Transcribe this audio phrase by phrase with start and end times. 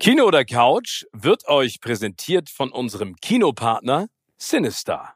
[0.00, 5.14] Kino oder Couch wird euch präsentiert von unserem Kinopartner Sinister.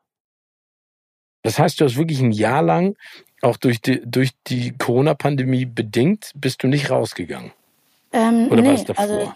[1.42, 2.96] Das heißt, du hast wirklich ein Jahr lang,
[3.42, 7.53] auch durch die, durch die Corona-Pandemie bedingt, bist du nicht rausgegangen?
[8.12, 9.05] Ähm, Oder war nee, es davor?
[9.05, 9.32] also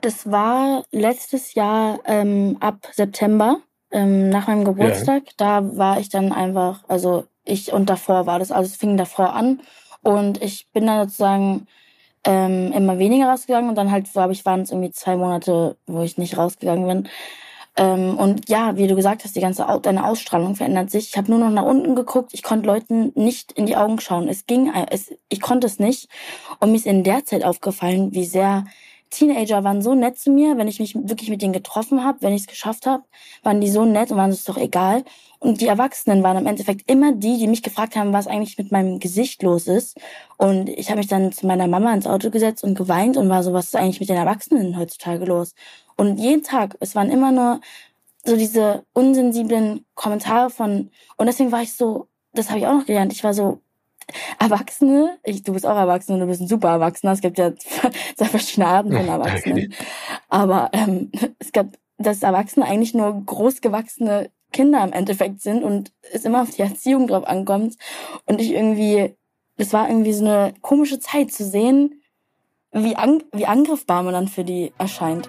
[0.00, 3.60] das war letztes Jahr ähm, ab September,
[3.90, 5.24] ähm, nach meinem Geburtstag.
[5.36, 9.34] Da war ich dann einfach, also ich und davor war das, also es fing davor
[9.34, 9.60] an
[10.02, 11.66] und ich bin dann sozusagen
[12.24, 16.02] ähm, immer weniger rausgegangen und dann halt, glaube ich, waren es irgendwie zwei Monate, wo
[16.02, 17.08] ich nicht rausgegangen bin.
[17.76, 21.08] Ähm, und ja, wie du gesagt hast, die ganze Au deine Ausstrahlung verändert sich.
[21.08, 22.34] Ich habe nur noch nach unten geguckt.
[22.34, 24.28] Ich konnte Leuten nicht in die Augen schauen.
[24.28, 26.08] Es ging, es, ich konnte es nicht.
[26.58, 28.64] Und mir ist in der Zeit aufgefallen, wie sehr
[29.10, 32.32] Teenager waren so nett zu mir, wenn ich mich wirklich mit denen getroffen habe, wenn
[32.32, 33.04] ich es geschafft habe,
[33.42, 35.04] waren die so nett und waren es doch egal.
[35.40, 38.72] Und die Erwachsenen waren im Endeffekt immer die, die mich gefragt haben, was eigentlich mit
[38.72, 39.98] meinem Gesicht los ist.
[40.36, 43.42] Und ich habe mich dann zu meiner Mama ins Auto gesetzt und geweint und war
[43.42, 45.54] so, was ist eigentlich mit den Erwachsenen heutzutage los?
[45.96, 47.60] Und jeden Tag, es waren immer nur
[48.24, 52.86] so diese unsensiblen Kommentare von, und deswegen war ich so, das habe ich auch noch
[52.86, 53.60] gelernt, ich war so,
[54.38, 57.52] Erwachsene, ich, du bist auch Erwachsene, du bist ein super Erwachsener, es gibt ja
[58.16, 59.74] zwei verschiedene Arten von Erwachsenen.
[60.28, 66.24] Aber ähm, es gab, dass Erwachsene eigentlich nur großgewachsene Kinder im Endeffekt sind und es
[66.24, 67.76] immer auf die Erziehung drauf ankommt.
[68.26, 69.14] Und ich irgendwie,
[69.56, 72.02] das war irgendwie so eine komische Zeit zu sehen,
[72.72, 75.28] wie, an, wie angriffbar man dann für die erscheint.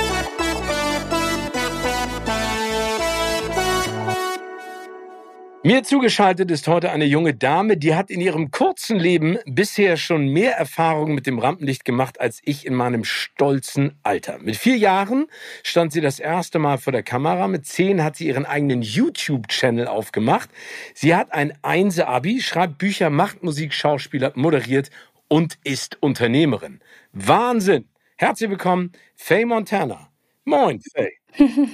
[5.63, 10.25] Mir zugeschaltet ist heute eine junge Dame, die hat in ihrem kurzen Leben bisher schon
[10.25, 14.39] mehr Erfahrung mit dem Rampenlicht gemacht als ich in meinem stolzen Alter.
[14.39, 15.27] Mit vier Jahren
[15.61, 17.47] stand sie das erste Mal vor der Kamera.
[17.47, 20.49] Mit zehn hat sie ihren eigenen YouTube-Channel aufgemacht.
[20.95, 24.89] Sie hat ein Einser-Abi, schreibt Bücher, macht Musik, Schauspieler, moderiert
[25.27, 26.79] und ist Unternehmerin.
[27.13, 27.87] Wahnsinn!
[28.17, 30.09] Herzlich willkommen, Faye Montana.
[30.43, 31.11] Moin, Faye.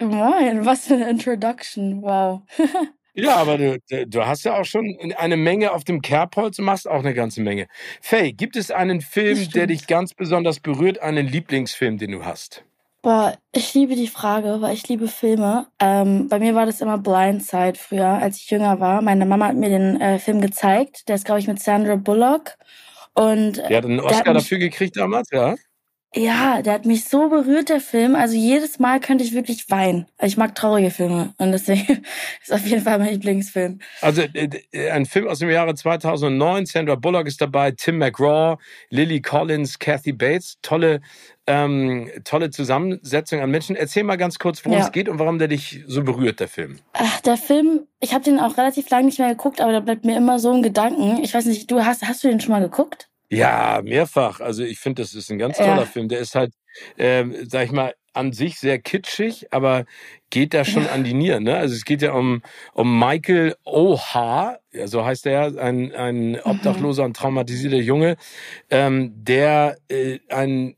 [0.00, 2.40] Moin, was für eine Introduction, wow.
[3.16, 6.86] Ja, aber du, du hast ja auch schon eine Menge auf dem Kerbholz und machst
[6.86, 7.66] auch eine ganze Menge.
[8.02, 12.62] Faye, gibt es einen Film, der dich ganz besonders berührt, einen Lieblingsfilm, den du hast?
[13.00, 15.68] Boah, ich liebe die Frage, weil ich liebe Filme.
[15.78, 19.00] Ähm, bei mir war das immer Blindside früher, als ich jünger war.
[19.00, 21.08] Meine Mama hat mir den äh, Film gezeigt.
[21.08, 22.56] Der ist, glaube ich, mit Sandra Bullock.
[23.14, 25.54] Und der hat einen Oscar hat mich, dafür gekriegt damals, ja?
[26.16, 28.16] Ja, der hat mich so berührt, der Film.
[28.16, 30.06] Also jedes Mal könnte ich wirklich weinen.
[30.22, 32.04] Ich mag traurige Filme und deswegen
[32.42, 33.80] ist auf jeden Fall mein Lieblingsfilm.
[34.00, 36.64] Also äh, ein Film aus dem Jahre 2009.
[36.64, 38.56] Sandra Bullock ist dabei, Tim McGraw,
[38.88, 40.56] Lily Collins, Kathy Bates.
[40.62, 41.02] Tolle,
[41.46, 43.76] ähm, tolle Zusammensetzung an Menschen.
[43.76, 44.86] Erzähl mal ganz kurz, worum ja.
[44.86, 46.78] es geht und warum der dich so berührt, der Film.
[46.94, 50.06] Ach, der Film, ich habe den auch relativ lange nicht mehr geguckt, aber der bleibt
[50.06, 51.22] mir immer so im Gedanken.
[51.22, 53.10] Ich weiß nicht, du hast, hast du den schon mal geguckt?
[53.30, 54.40] Ja, mehrfach.
[54.40, 55.84] Also ich finde, das ist ein ganz toller ja.
[55.84, 56.08] Film.
[56.08, 56.52] Der ist halt,
[56.96, 59.84] ähm, sag ich mal, an sich sehr kitschig, aber
[60.30, 60.90] geht da schon ja.
[60.90, 61.44] an die Nieren.
[61.44, 61.56] Ne?
[61.56, 62.42] Also es geht ja um,
[62.72, 66.40] um Michael O.H., ja, so heißt er, ein, ein mhm.
[66.44, 68.16] obdachloser und traumatisierter Junge,
[68.70, 70.76] ähm, der äh, ein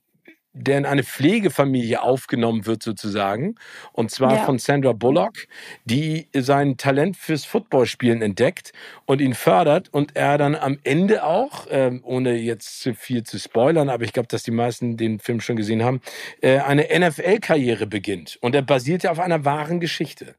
[0.59, 3.57] der in eine Pflegefamilie aufgenommen wird sozusagen.
[3.93, 4.45] Und zwar ja.
[4.45, 5.47] von Sandra Bullock,
[5.85, 8.73] die sein Talent fürs Footballspielen entdeckt
[9.07, 9.89] und ihn fördert.
[9.93, 14.13] Und er dann am Ende auch, äh, ohne jetzt zu viel zu spoilern, aber ich
[14.13, 16.01] glaube, dass die meisten den Film schon gesehen haben,
[16.41, 18.39] äh, eine NFL-Karriere beginnt.
[18.41, 20.35] Und er basiert ja auf einer wahren Geschichte.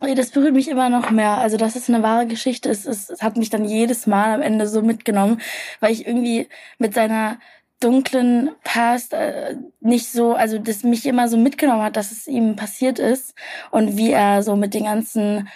[0.00, 1.36] Das berührt mich immer noch mehr.
[1.38, 4.40] Also, dass es eine wahre Geschichte ist, es, es hat mich dann jedes Mal am
[4.40, 5.42] Ende so mitgenommen,
[5.80, 6.48] weil ich irgendwie
[6.78, 7.38] mit seiner
[7.80, 12.56] dunklen Past äh, nicht so, also das mich immer so mitgenommen hat, dass es ihm
[12.56, 13.34] passiert ist
[13.70, 15.48] und wie er so mit den ganzen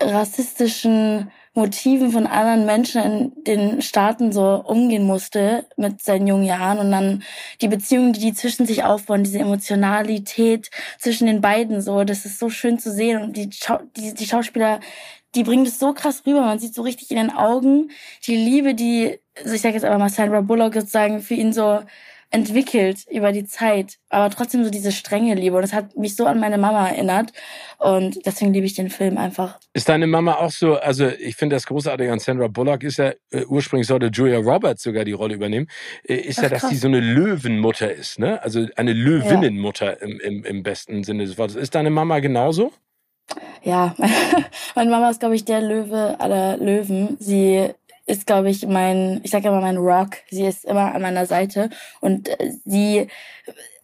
[0.00, 6.78] rassistischen Motiven von anderen Menschen in den Staaten so umgehen musste mit seinen jungen Jahren
[6.78, 7.24] und dann
[7.60, 12.38] die Beziehungen, die die zwischen sich aufbauen, diese Emotionalität zwischen den beiden so, das ist
[12.38, 14.78] so schön zu sehen und die, Schau die, die Schauspieler,
[15.34, 16.42] die bringen das so krass rüber.
[16.42, 17.90] Man sieht so richtig in den Augen
[18.26, 21.80] die Liebe, die, also ich sage jetzt aber mal Sandra Bullock sozusagen für ihn so
[22.32, 25.56] entwickelt über die Zeit, aber trotzdem so diese strenge Liebe.
[25.56, 27.32] Und das hat mich so an meine Mama erinnert.
[27.78, 29.58] Und deswegen liebe ich den Film einfach.
[29.72, 33.12] Ist deine Mama auch so, also ich finde das großartige an Sandra Bullock ist ja,
[33.30, 35.66] äh, ursprünglich sollte Julia Roberts sogar die Rolle übernehmen,
[36.04, 36.70] äh, ist Ach, ja, dass krass.
[36.70, 38.40] sie so eine Löwenmutter ist, ne?
[38.42, 41.56] Also eine Löwinnenmutter im, im, im besten Sinne des Wortes.
[41.56, 42.72] Ist deine Mama genauso?
[43.62, 43.94] Ja,
[44.74, 47.16] meine Mama ist, glaube ich, der Löwe aller Löwen.
[47.20, 47.70] Sie
[48.10, 50.16] ist, glaube ich, mein, ich sage immer mein Rock.
[50.30, 53.08] Sie ist immer an meiner Seite und äh, sie,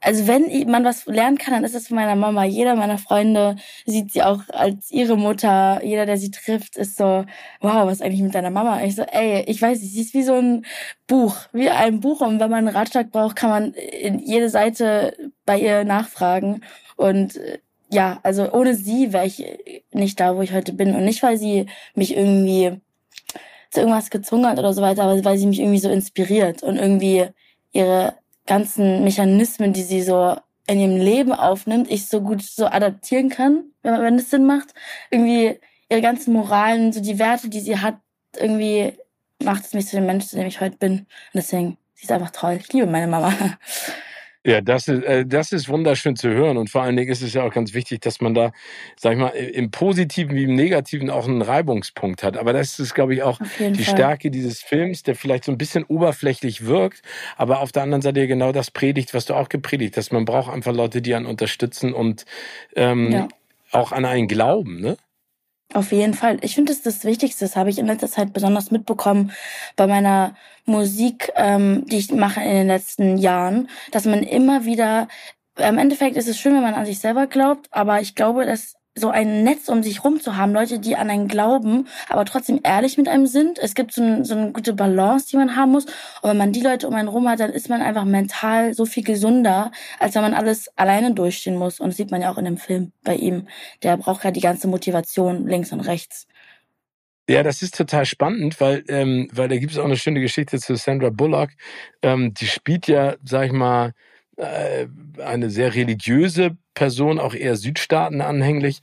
[0.00, 2.44] also wenn man was lernen kann, dann ist es von meiner Mama.
[2.44, 3.56] Jeder meiner Freunde
[3.86, 5.80] sieht sie auch als ihre Mutter.
[5.84, 7.24] Jeder, der sie trifft, ist so,
[7.60, 8.82] wow, was eigentlich mit deiner Mama?
[8.82, 10.66] Ich so, ey, ich weiß nicht, sie ist wie so ein
[11.06, 12.20] Buch, wie ein Buch.
[12.20, 16.62] Und wenn man einen Ratschlag braucht, kann man in jede Seite bei ihr nachfragen.
[16.96, 17.58] Und äh,
[17.90, 19.44] ja, also ohne sie wäre ich
[19.92, 20.94] nicht da, wo ich heute bin.
[20.94, 22.80] Und nicht, weil sie mich irgendwie
[23.70, 26.76] zu irgendwas gezwungen hat oder so weiter, aber weil sie mich irgendwie so inspiriert und
[26.76, 27.26] irgendwie
[27.72, 28.14] ihre
[28.46, 30.36] ganzen Mechanismen, die sie so
[30.66, 34.74] in ihrem Leben aufnimmt, ich so gut so adaptieren kann, wenn, wenn es Sinn macht.
[35.10, 37.96] Irgendwie ihre ganzen Moralen, so die Werte, die sie hat,
[38.36, 38.94] irgendwie
[39.42, 41.00] macht es mich zu dem Menschen, zu dem ich heute bin.
[41.00, 42.58] Und deswegen, sie ist einfach toll.
[42.60, 43.32] Ich liebe meine Mama.
[44.46, 46.56] Ja, das ist, äh, das ist wunderschön zu hören.
[46.56, 48.52] Und vor allen Dingen ist es ja auch ganz wichtig, dass man da,
[48.94, 52.36] sag ich mal, im Positiven wie im Negativen auch einen Reibungspunkt hat.
[52.36, 53.94] Aber das ist, glaube ich, auch die Fall.
[53.96, 57.02] Stärke dieses Films, der vielleicht so ein bisschen oberflächlich wirkt,
[57.36, 60.12] aber auf der anderen Seite genau das predigt, was du auch gepredigt hast.
[60.12, 62.24] Man braucht einfach Leute, die einen unterstützen und
[62.76, 63.28] ähm, ja.
[63.72, 64.96] auch an einen glauben, ne?
[65.74, 66.38] Auf jeden Fall.
[66.42, 67.44] Ich finde, das ist das Wichtigste.
[67.44, 69.32] Das habe ich in letzter Zeit besonders mitbekommen
[69.74, 75.08] bei meiner Musik, ähm, die ich mache in den letzten Jahren, dass man immer wieder,
[75.56, 78.76] im Endeffekt ist es schön, wenn man an sich selber glaubt, aber ich glaube, dass
[78.96, 82.60] so ein Netz um sich rum zu haben, Leute, die an einen glauben, aber trotzdem
[82.64, 83.58] ehrlich mit einem sind.
[83.58, 85.84] Es gibt so, ein, so eine gute Balance, die man haben muss.
[86.22, 88.86] Und wenn man die Leute um einen rum hat, dann ist man einfach mental so
[88.86, 91.78] viel gesunder, als wenn man alles alleine durchstehen muss.
[91.78, 93.48] Und das sieht man ja auch in dem Film bei ihm.
[93.82, 96.26] Der braucht ja die ganze Motivation links und rechts.
[97.28, 100.60] Ja, das ist total spannend, weil, ähm, weil da gibt es auch eine schöne Geschichte
[100.60, 101.50] zu Sandra Bullock.
[102.00, 103.92] Ähm, die spielt ja, sag ich mal,
[104.38, 108.80] eine sehr religiöse Person, auch eher Südstaaten anhänglich.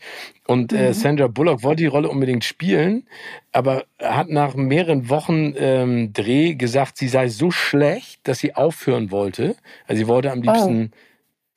[0.48, 0.94] Und äh, mhm.
[0.94, 3.08] Sandra Bullock wollte die Rolle unbedingt spielen,
[3.52, 9.12] aber hat nach mehreren Wochen ähm, Dreh gesagt, sie sei so schlecht, dass sie aufhören
[9.12, 9.56] wollte.
[9.88, 10.98] Also sie wollte am liebsten oh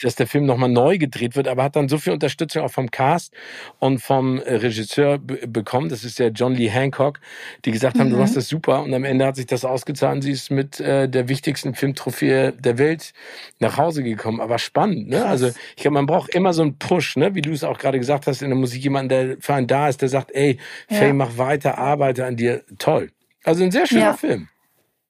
[0.03, 2.91] dass der Film nochmal neu gedreht wird, aber hat dann so viel Unterstützung auch vom
[2.91, 3.33] Cast
[3.79, 5.89] und vom äh, Regisseur bekommen.
[5.89, 7.21] Das ist der John Lee Hancock,
[7.65, 8.13] die gesagt haben, mhm.
[8.13, 8.83] du machst das super.
[8.83, 10.23] Und am Ende hat sich das ausgezahlt.
[10.23, 13.13] Sie ist mit äh, der wichtigsten Filmtrophäe der Welt
[13.59, 14.41] nach Hause gekommen.
[14.41, 15.19] Aber spannend, ne?
[15.19, 15.31] Krass.
[15.31, 15.47] Also
[15.77, 17.35] ich glaube, man braucht immer so einen Push, ne?
[17.35, 19.89] Wie du es auch gerade gesagt hast in der Musik, jemand, der für einen da
[19.89, 20.59] ist, der sagt, ey,
[20.91, 20.97] ja.
[20.97, 22.65] Faye, mach weiter, arbeite an dir.
[22.79, 23.11] Toll.
[23.45, 24.13] Also ein sehr schöner ja.
[24.15, 24.49] Film.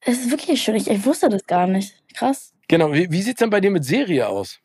[0.01, 0.75] Es ist wirklich schön.
[0.75, 1.95] Ich, ich wusste das gar nicht.
[2.13, 2.53] Krass.
[2.67, 4.59] Genau, wie, wie sieht's denn bei dir mit Serie aus?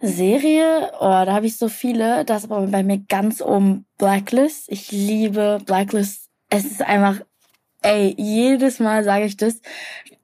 [0.00, 2.24] Serie, oh, da habe ich so viele.
[2.24, 4.66] Das aber bei mir ganz um Blacklist.
[4.68, 6.28] Ich liebe Blacklist.
[6.50, 7.20] Es ist einfach,
[7.80, 9.62] ey, jedes Mal sage ich das.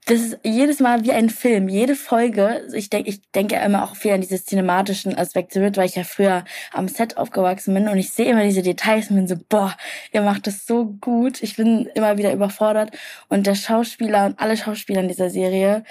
[0.07, 1.69] Das ist jedes Mal wie ein Film.
[1.69, 5.87] Jede Folge, ich denke, ich denke immer auch viel an diese cinematischen Aspekte mit, weil
[5.87, 9.29] ich ja früher am Set aufgewachsen bin und ich sehe immer diese Details und bin
[9.29, 9.77] so, boah,
[10.13, 11.43] ihr macht das so gut.
[11.43, 12.91] Ich bin immer wieder überfordert
[13.29, 15.85] und der Schauspieler und alle Schauspieler in dieser Serie,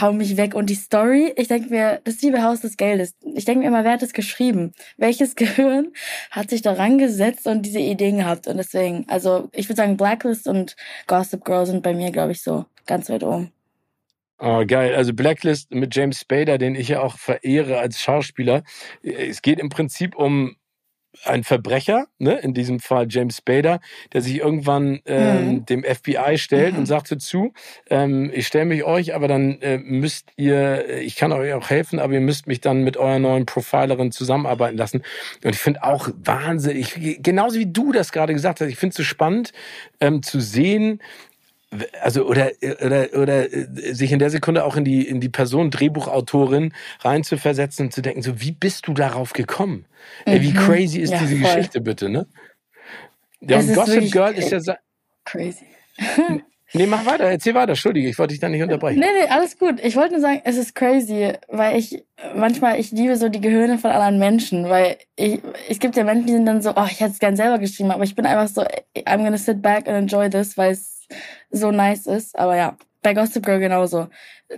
[0.00, 0.54] hau mich weg.
[0.54, 3.14] Und die Story, ich denke mir, das liebe Haus des Geldes.
[3.34, 4.72] Ich denke mir immer, wer hat es geschrieben?
[4.96, 5.92] Welches Gehirn
[6.30, 8.46] hat sich daran gesetzt und diese Ideen gehabt?
[8.46, 10.76] Und deswegen, also ich würde sagen, Blacklist und
[11.06, 13.52] Gossip Girl sind bei mir, glaube ich, so ganz weit oben.
[14.38, 14.94] Oh, geil.
[14.96, 18.64] Also Blacklist mit James Spader, den ich ja auch verehre als Schauspieler.
[19.02, 20.56] Es geht im Prinzip um
[21.24, 23.80] ein Verbrecher, ne, in diesem Fall James Spader,
[24.12, 25.66] der sich irgendwann ähm, mhm.
[25.66, 26.80] dem FBI stellt mhm.
[26.80, 27.52] und sagt dazu,
[27.90, 31.98] ähm, ich stelle mich euch, aber dann äh, müsst ihr, ich kann euch auch helfen,
[31.98, 35.02] aber ihr müsst mich dann mit eurer neuen Profilerin zusammenarbeiten lassen.
[35.44, 38.96] Und ich finde auch wahnsinnig, genauso wie du das gerade gesagt hast, ich finde es
[38.96, 39.52] so spannend
[40.00, 41.00] ähm, zu sehen,
[42.00, 42.50] also oder
[42.84, 47.86] oder oder äh, sich in der Sekunde auch in die in die Person Drehbuchautorin reinzuversetzen
[47.86, 49.86] und zu denken so wie bist du darauf gekommen
[50.26, 50.32] mhm.
[50.32, 50.56] Ey, wie mhm.
[50.56, 51.54] crazy ist ja, diese voll.
[51.54, 52.26] Geschichte bitte ne
[53.40, 54.76] ja und Gossip Girl ist ja
[55.24, 55.66] crazy
[56.74, 58.98] Nee, mach weiter, erzähl weiter, Entschuldige, ich wollte dich da nicht unterbrechen.
[58.98, 59.78] Nee, nee, alles gut.
[59.82, 62.02] Ich wollte nur sagen, es ist crazy, weil ich
[62.34, 66.26] manchmal, ich liebe so die Gehirne von anderen Menschen, weil ich, es gibt ja Menschen,
[66.26, 68.48] die sind dann so, oh, ich hätte es gern selber geschrieben, aber ich bin einfach
[68.48, 68.62] so,
[68.96, 70.91] I'm gonna sit back and enjoy this, weil es
[71.50, 72.38] so nice ist.
[72.38, 74.08] Aber ja, bei Gossip Girl genauso.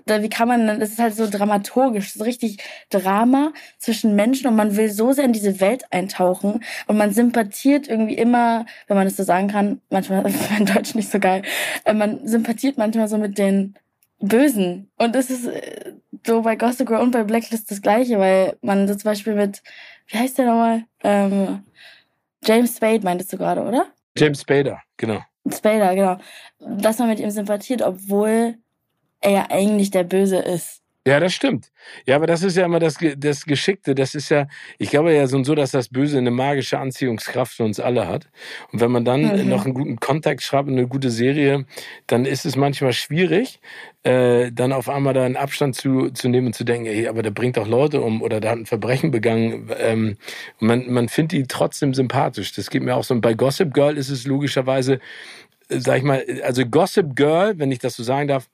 [0.07, 2.59] Da, wie kann man, das ist halt so dramaturgisch, so richtig
[2.91, 7.87] Drama zwischen Menschen und man will so sehr in diese Welt eintauchen und man sympathiert
[7.87, 11.43] irgendwie immer, wenn man es so sagen kann, manchmal ist mein Deutsch nicht so geil,
[11.85, 13.77] äh, man sympathiert manchmal so mit den
[14.19, 15.49] Bösen und das ist,
[16.27, 19.63] so bei Gossip Girl und bei Blacklist das gleiche, weil man so zum Beispiel mit,
[20.09, 20.85] wie heißt der nochmal?
[21.03, 21.65] Ähm,
[22.45, 23.87] James Spade meintest du gerade, oder?
[24.17, 25.21] James Spader, genau.
[25.51, 26.19] Spader, genau.
[26.61, 28.57] Dass man mit ihm sympathiert, obwohl
[29.23, 30.84] er ja eigentlich der Böse ist.
[31.07, 31.71] Ja, das stimmt.
[32.07, 33.95] Ja, aber das ist ja immer das, das Geschickte.
[33.95, 34.47] Das ist ja,
[34.79, 38.09] ich glaube ja so und so, dass das Böse eine magische Anziehungskraft für uns alle
[38.09, 38.31] hat.
[38.73, 39.49] Und wenn man dann mhm.
[39.51, 41.67] noch einen guten Kontakt schreibt und eine gute Serie,
[42.07, 43.61] dann ist es manchmal schwierig,
[44.03, 47.23] äh, dann auf einmal da einen Abstand zu, zu nehmen und zu denken, ey, aber
[47.23, 49.71] der bringt doch Leute um oder der hat ein Verbrechen begangen.
[49.79, 50.17] Ähm,
[50.59, 52.55] man, man findet die trotzdem sympathisch.
[52.55, 53.13] Das geht mir auch so.
[53.13, 55.01] Und bei Gossip Girl ist es logischerweise,
[55.69, 58.49] äh, sag ich mal, also Gossip Girl, wenn ich das so sagen darf,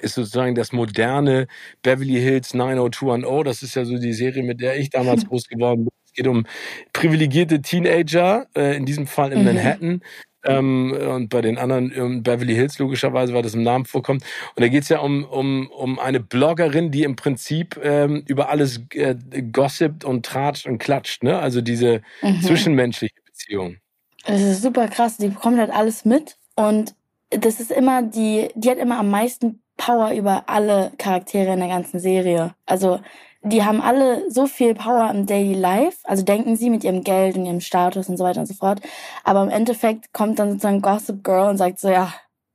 [0.00, 1.46] ist sozusagen das moderne
[1.82, 3.44] Beverly Hills 90210.
[3.44, 5.92] Das ist ja so die Serie, mit der ich damals groß geworden bin.
[6.04, 6.46] Es geht um
[6.92, 9.44] privilegierte Teenager, äh, in diesem Fall in mhm.
[9.44, 10.02] Manhattan.
[10.44, 14.24] Ähm, und bei den anderen in Beverly Hills logischerweise, weil das im Namen vorkommt.
[14.56, 18.48] Und da geht es ja um, um, um eine Bloggerin, die im Prinzip ähm, über
[18.48, 19.14] alles äh,
[19.52, 21.22] gossipt und tratscht und klatscht.
[21.22, 21.38] Ne?
[21.38, 22.42] Also diese mhm.
[22.42, 23.76] zwischenmenschliche Beziehung.
[24.24, 25.16] Das ist super krass.
[25.16, 26.94] Die bekommt halt alles mit und
[27.30, 31.68] das ist immer die, die hat immer am meisten Power über alle Charaktere in der
[31.68, 32.54] ganzen Serie.
[32.66, 33.00] Also
[33.44, 37.36] die haben alle so viel Power im Daily Life, also denken sie mit ihrem Geld
[37.36, 38.80] und ihrem Status und so weiter und so fort.
[39.24, 42.12] Aber im Endeffekt kommt dann sozusagen Gossip Girl und sagt so, ja,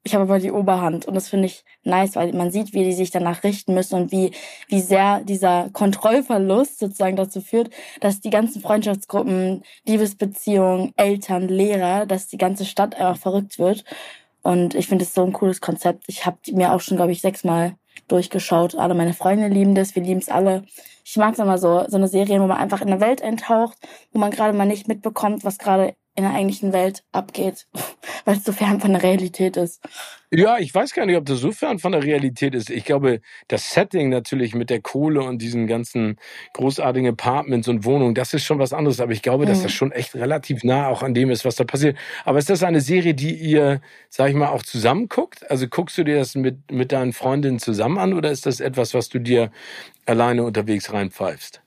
[0.07, 1.05] ich habe aber die Oberhand.
[1.05, 4.12] Und das finde ich nice, weil man sieht, wie die sich danach richten müssen und
[4.13, 4.31] wie,
[4.69, 7.69] wie sehr dieser Kontrollverlust sozusagen dazu führt,
[8.00, 13.83] dass die ganzen Freundschaftsgruppen, Liebesbeziehungen, Eltern, Lehrer, dass die ganze Stadt einfach verrückt wird.
[14.44, 16.03] Und ich finde es so ein cooles Konzept.
[16.08, 17.75] Ich habe mir auch schon, glaube ich, sechsmal
[18.08, 18.75] durchgeschaut.
[18.75, 20.63] Alle meine Freunde lieben das, wir lieben es alle.
[21.09, 23.77] Ich mag es immer so, so eine Serie, wo man einfach in eine Welt eintaucht,
[24.11, 27.65] wo man gerade mal nicht mitbekommt, was gerade in der eigentlichen Welt abgeht,
[28.25, 29.81] weil es so fern von der Realität ist.
[30.29, 32.69] Ja, ich weiß gar nicht, ob das so fern von der Realität ist.
[32.69, 36.17] Ich glaube, das Setting natürlich mit der Kohle und diesen ganzen
[36.53, 38.99] großartigen Apartments und Wohnungen, das ist schon was anderes.
[38.99, 39.49] Aber ich glaube, mhm.
[39.49, 41.97] dass das schon echt relativ nah auch an dem ist, was da passiert.
[42.25, 45.49] Aber ist das eine Serie, die ihr, sag ich mal, auch zusammen guckt?
[45.49, 48.93] Also guckst du dir das mit, mit deinen Freundinnen zusammen an oder ist das etwas,
[48.93, 49.51] was du dir
[50.07, 51.61] alleine unterwegs reinpfeifst?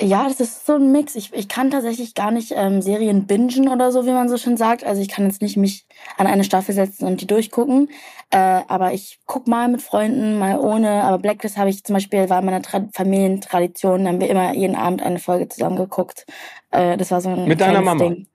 [0.00, 1.16] Ja, das ist so ein Mix.
[1.16, 4.56] Ich, ich kann tatsächlich gar nicht ähm, Serien bingen oder so, wie man so schön
[4.56, 4.84] sagt.
[4.84, 7.90] Also ich kann jetzt nicht mich an eine Staffel setzen und die durchgucken.
[8.30, 11.02] Äh, aber ich guck mal mit Freunden, mal ohne.
[11.02, 14.04] Aber Blacklist habe ich zum Beispiel, war meine Tra Familientradition.
[14.04, 16.26] Da haben wir immer jeden Abend eine Folge zusammen geguckt.
[16.70, 18.04] Äh, das war so ein Mit deiner Mama?
[18.04, 18.28] Ding.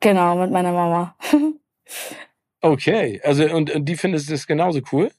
[0.00, 1.16] Genau, mit meiner Mama.
[2.62, 5.10] okay, also und, und die findest das genauso cool?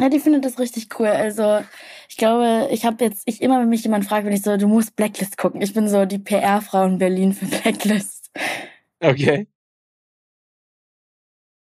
[0.00, 1.06] Ja, die findet das richtig cool.
[1.06, 1.64] Also
[2.08, 4.68] ich glaube, ich habe jetzt, ich immer, wenn mich jemand fragt, wenn ich so, du
[4.68, 5.62] musst Blacklist gucken.
[5.62, 8.30] Ich bin so die PR-Frau in Berlin für Blacklist.
[9.00, 9.46] Okay.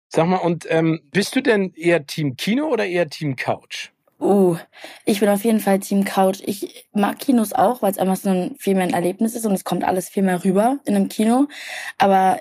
[0.09, 3.91] Sag mal, und ähm, bist du denn eher Team Kino oder eher Team Couch?
[4.21, 4.57] Uh,
[5.05, 6.41] ich bin auf jeden Fall Team Couch.
[6.45, 9.53] Ich mag Kinos auch, weil es einfach so ein viel mehr ein Erlebnis ist und
[9.53, 11.49] es kommt alles viel mehr rüber in einem Kino.
[11.99, 12.41] Aber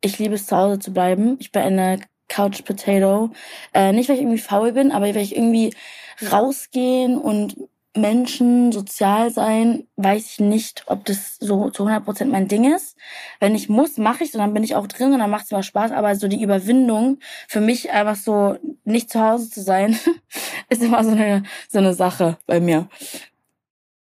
[0.00, 1.36] ich liebe es zu Hause zu bleiben.
[1.38, 2.00] Ich bin eine
[2.32, 3.30] Couch Potato.
[3.74, 5.74] Äh, nicht, weil ich irgendwie faul bin, aber weil ich irgendwie
[6.30, 7.56] rausgehen und
[7.94, 12.96] Menschen, sozial sein, weiß ich nicht, ob das so zu 100% mein Ding ist.
[13.38, 15.50] Wenn ich muss, mache ich und dann bin ich auch drin und dann macht es
[15.50, 15.92] immer Spaß.
[15.92, 19.98] Aber so die Überwindung, für mich einfach so nicht zu Hause zu sein,
[20.70, 22.88] ist immer so eine, so eine Sache bei mir.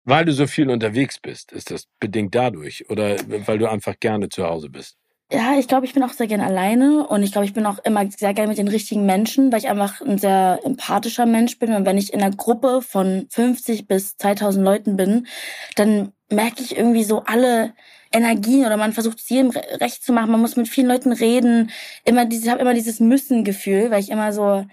[0.03, 3.17] Weil du so viel unterwegs bist, ist das bedingt dadurch oder
[3.47, 4.98] weil du einfach gerne zu Hause bist?
[5.31, 7.77] Ja, ich glaube, ich bin auch sehr gern alleine und ich glaube, ich bin auch
[7.83, 11.71] immer sehr gerne mit den richtigen Menschen, weil ich einfach ein sehr empathischer Mensch bin.
[11.73, 15.27] Und wenn ich in einer Gruppe von 50 bis 2000 Leuten bin,
[15.75, 17.73] dann merke ich irgendwie so alle
[18.11, 20.31] Energien oder man versucht es jedem recht zu machen.
[20.31, 21.69] Man muss mit vielen Leuten reden.
[22.05, 24.65] Immer dieses, ich habe immer dieses Müssen-Gefühl, weil ich immer so,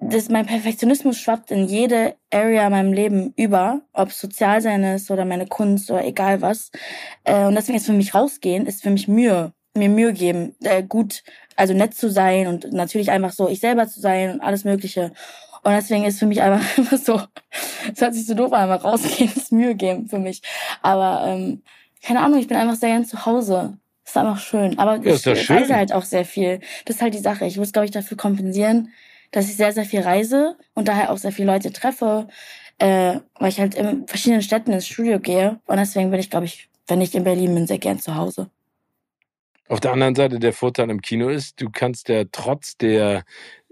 [0.00, 4.82] das, mein Perfektionismus schwappt in jede Area in meinem Leben über, ob es sozial sein
[4.84, 6.70] ist oder meine Kunst oder egal was.
[7.24, 10.82] Äh, und deswegen ist für mich rausgehen, ist für mich Mühe mir Mühe geben, äh,
[10.82, 11.22] gut,
[11.56, 15.12] also nett zu sein und natürlich einfach so ich selber zu sein und alles Mögliche.
[15.64, 17.20] Und deswegen ist für mich einfach immer so,
[17.92, 20.42] es hört sich so doof an, aber rausgehen ist Mühe geben für mich.
[20.82, 21.62] Aber ähm,
[22.02, 23.76] keine Ahnung, ich bin einfach sehr gern zu Hause.
[24.04, 24.78] Ist einfach schön.
[24.78, 26.60] Aber ja, ich reise halt auch sehr viel.
[26.86, 27.44] Das ist halt die Sache.
[27.44, 28.90] Ich muss, glaube ich, dafür kompensieren,
[29.32, 32.28] dass ich sehr, sehr viel reise und daher auch sehr viele Leute treffe,
[32.78, 35.60] äh, weil ich halt in verschiedenen Städten ins Studio gehe.
[35.66, 38.48] Und deswegen bin ich, glaube ich, wenn ich in Berlin bin, sehr gern zu Hause.
[39.68, 43.24] Auf der anderen Seite der Vorteil im Kino ist, du kannst ja trotz der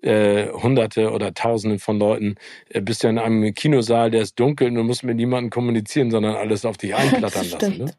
[0.03, 2.37] äh, Hunderte oder Tausende von Leuten,
[2.69, 6.11] äh, bist ja in einem Kinosaal, der ist dunkel und du musst mit niemandem kommunizieren,
[6.11, 7.79] sondern alles auf dich einplattern lassen.
[7.79, 7.95] Ne?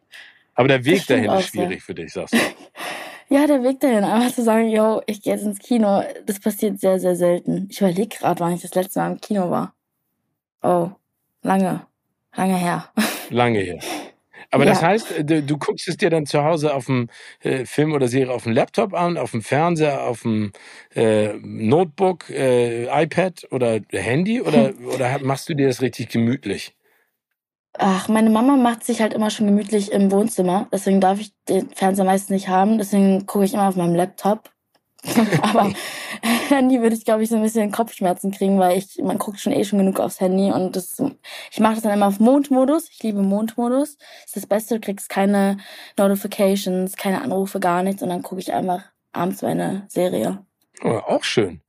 [0.56, 2.38] Aber der Weg dahin ist schwierig für dich, sagst du.
[3.30, 6.80] Ja, der Weg dahin, einfach zu sagen, yo, ich gehe jetzt ins Kino, das passiert
[6.80, 7.68] sehr, sehr selten.
[7.70, 9.74] Ich überlege gerade, wann ich das letzte Mal im Kino war.
[10.62, 10.92] Oh,
[11.42, 11.86] lange.
[12.38, 12.90] Lange her.
[13.30, 13.80] Lange her.
[14.50, 14.72] Aber ja.
[14.72, 17.10] das heißt, du, du, guckst es dir dann zu Hause auf dem
[17.42, 20.52] äh, Film oder Serie auf dem Laptop an, auf dem Fernseher, auf dem
[20.96, 26.74] äh, Notebook, äh, iPad oder Handy oder, oder machst du dir das richtig gemütlich?
[27.80, 30.68] Ach, meine Mama macht sich halt immer schon gemütlich im Wohnzimmer.
[30.72, 32.78] Deswegen darf ich den Fernseher meistens nicht haben.
[32.80, 34.50] Deswegen gucke ich immer auf meinem Laptop.
[35.42, 35.72] Aber
[36.50, 39.54] Handy würde ich, glaube ich, so ein bisschen Kopfschmerzen kriegen, weil ich, man guckt schon
[39.54, 41.02] eh schon genug aufs Handy und das,
[41.52, 42.90] ich mache das dann immer auf Mondmodus.
[42.90, 43.98] Ich liebe Mondmodus.
[43.98, 45.58] Das ist das Beste, du kriegst keine
[45.98, 50.46] Notifications, keine Anrufe, gar nichts und dann gucke ich einfach abends meine Serie.
[50.84, 51.62] Oh, auch schön.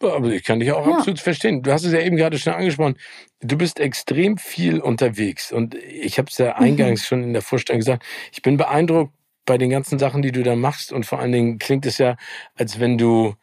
[0.00, 0.96] Aber ich kann dich auch ja.
[0.96, 1.62] absolut verstehen.
[1.62, 2.96] Du hast es ja eben gerade schon angesprochen.
[3.40, 5.52] Du bist extrem viel unterwegs.
[5.52, 6.64] Und ich habe es ja mhm.
[6.64, 7.04] eingangs mhm.
[7.04, 8.04] schon in der Vorstellung gesagt.
[8.32, 9.14] Ich bin beeindruckt
[9.44, 10.92] bei den ganzen Sachen, die du da machst.
[10.92, 12.16] Und vor allen Dingen klingt es ja,
[12.54, 13.34] als wenn du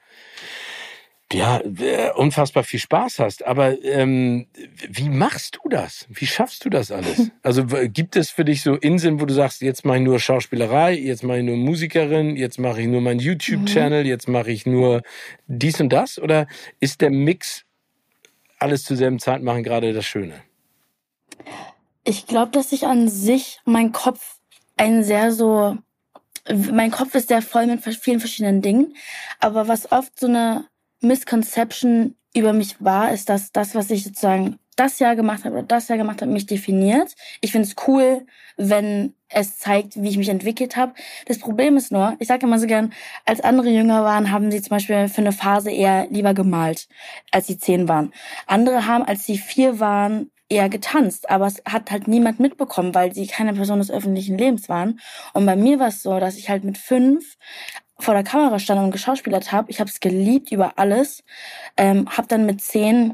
[1.31, 3.45] ja, äh, unfassbar viel Spaß hast.
[3.45, 4.47] Aber ähm,
[4.87, 6.07] wie machst du das?
[6.09, 7.31] Wie schaffst du das alles?
[7.43, 10.93] Also gibt es für dich so Inseln, wo du sagst, jetzt mache ich nur Schauspielerei,
[10.93, 14.09] jetzt mache ich nur Musikerin, jetzt mache ich nur meinen YouTube-Channel, mhm.
[14.09, 15.01] jetzt mache ich nur
[15.47, 16.19] dies und das?
[16.19, 16.47] Oder
[16.79, 17.65] ist der Mix
[18.59, 20.41] alles zur selben Zeit machen gerade das Schöne?
[22.03, 24.37] Ich glaube, dass ich an sich mein Kopf
[24.77, 25.77] ein sehr so
[26.71, 28.95] mein Kopf ist sehr voll mit vielen verschiedenen Dingen,
[29.39, 30.65] aber was oft so eine
[31.01, 35.63] Misconception über mich war, ist, dass das, was ich sozusagen das Jahr gemacht habe oder
[35.63, 37.13] das Jahr gemacht habe, mich definiert.
[37.41, 38.25] Ich finde es cool,
[38.55, 40.93] wenn es zeigt, wie ich mich entwickelt habe.
[41.25, 42.93] Das Problem ist nur, ich sage immer so gern,
[43.25, 46.87] als andere jünger waren, haben sie zum Beispiel für eine Phase eher lieber gemalt,
[47.31, 48.13] als sie zehn waren.
[48.47, 53.13] Andere haben, als sie vier waren, eher getanzt, aber es hat halt niemand mitbekommen, weil
[53.13, 54.99] sie keine Person des öffentlichen Lebens waren.
[55.33, 57.37] Und bei mir war es so, dass ich halt mit fünf
[57.99, 59.69] vor der Kamera stand und geschauspielert habe.
[59.69, 61.23] Ich habe es geliebt über alles.
[61.77, 63.13] Ähm, habe dann mit zehn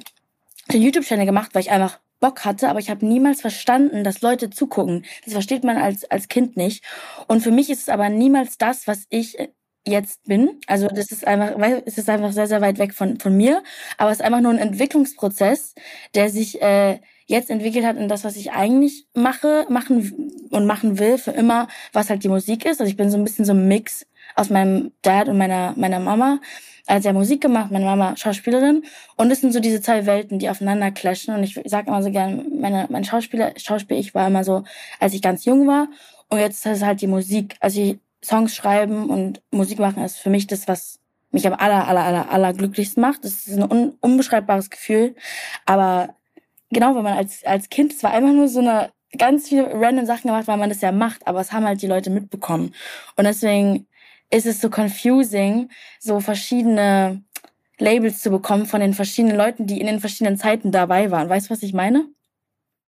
[0.71, 4.49] den YouTube-Channel gemacht, weil ich einfach Bock hatte, aber ich habe niemals verstanden, dass Leute
[4.49, 5.05] zugucken.
[5.25, 6.83] Das versteht man als, als Kind nicht.
[7.27, 9.37] Und für mich ist es aber niemals das, was ich
[9.85, 10.59] jetzt bin.
[10.65, 11.51] Also das ist einfach,
[11.85, 13.61] es ist einfach sehr, sehr weit weg von, von mir.
[13.97, 15.75] Aber es ist einfach nur ein Entwicklungsprozess,
[16.15, 20.99] der sich äh, jetzt entwickelt hat in das, was ich eigentlich mache, machen und machen
[20.99, 22.79] will für immer, was halt die Musik ist.
[22.79, 25.99] Also ich bin so ein bisschen so ein Mix aus meinem Dad und meiner, meiner
[25.99, 26.39] Mama.
[26.87, 28.83] Also er hat Musik gemacht, meine Mama Schauspielerin.
[29.15, 31.33] Und es sind so diese zwei Welten, die aufeinander clashen.
[31.33, 34.63] Und ich sage immer so gern, meine, mein Schauspieler, Schauspiel, ich war immer so,
[34.99, 35.87] als ich ganz jung war.
[36.29, 37.55] Und jetzt ist es halt die Musik.
[37.59, 40.99] Also die Songs schreiben und Musik machen ist für mich das, was
[41.31, 43.23] mich am aller, aller, aller, aller glücklichsten macht.
[43.23, 45.15] Das ist ein un unbeschreibbares Gefühl.
[45.65, 46.15] Aber
[46.75, 50.05] genau, wenn man als, als Kind, es war einfach nur so eine ganz viele random
[50.05, 52.75] Sachen gemacht, weil man das ja macht, aber es haben halt die Leute mitbekommen.
[53.15, 53.87] Und deswegen
[54.29, 57.23] ist es so confusing, so verschiedene
[57.79, 61.29] Labels zu bekommen von den verschiedenen Leuten, die in den verschiedenen Zeiten dabei waren.
[61.29, 62.07] Weißt du, was ich meine?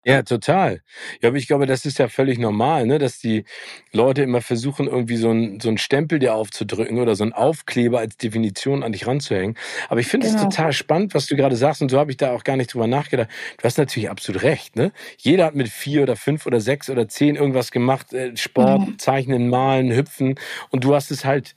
[0.05, 0.81] Ja, total.
[1.21, 2.99] Ja, aber ich glaube, das ist ja völlig normal, ne?
[2.99, 3.45] dass die
[3.93, 7.99] Leute immer versuchen, irgendwie so ein so ein Stempel dir aufzudrücken oder so ein Aufkleber
[7.99, 9.57] als Definition an dich ranzuhängen.
[9.87, 10.49] Aber ich finde es genau.
[10.49, 12.87] total spannend, was du gerade sagst, und so habe ich da auch gar nicht drüber
[12.87, 13.29] nachgedacht.
[13.57, 14.75] Du hast natürlich absolut recht.
[14.75, 14.91] Ne?
[15.17, 18.99] Jeder hat mit vier oder fünf oder sechs oder zehn irgendwas gemacht, äh, Sport, mhm.
[18.99, 20.35] Zeichnen, Malen, Hüpfen,
[20.69, 21.55] und du hast es halt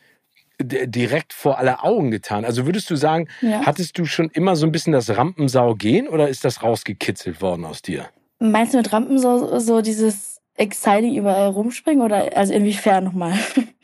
[0.59, 2.45] direkt vor aller Augen getan.
[2.45, 3.63] Also würdest du sagen, ja.
[3.67, 7.65] hattest du schon immer so ein bisschen das Rampensau gehen oder ist das rausgekitzelt worden
[7.65, 8.09] aus dir?
[8.39, 13.35] Meinst du mit Rampen so, so dieses exciting überall rumspringen oder also inwiefern nochmal?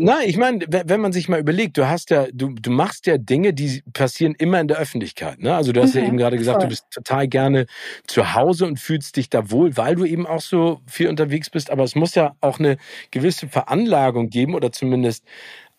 [0.00, 3.18] Nein, ich meine, wenn man sich mal überlegt, du hast ja, du, du machst ja
[3.18, 5.40] Dinge, die passieren immer in der Öffentlichkeit.
[5.40, 5.52] Ne?
[5.52, 6.66] Also du hast okay, ja eben gerade gesagt, voll.
[6.66, 7.66] du bist total gerne
[8.06, 11.68] zu Hause und fühlst dich da wohl, weil du eben auch so viel unterwegs bist.
[11.72, 12.76] Aber es muss ja auch eine
[13.10, 15.24] gewisse Veranlagung geben oder zumindest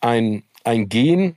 [0.02, 1.36] ein, ein Gen,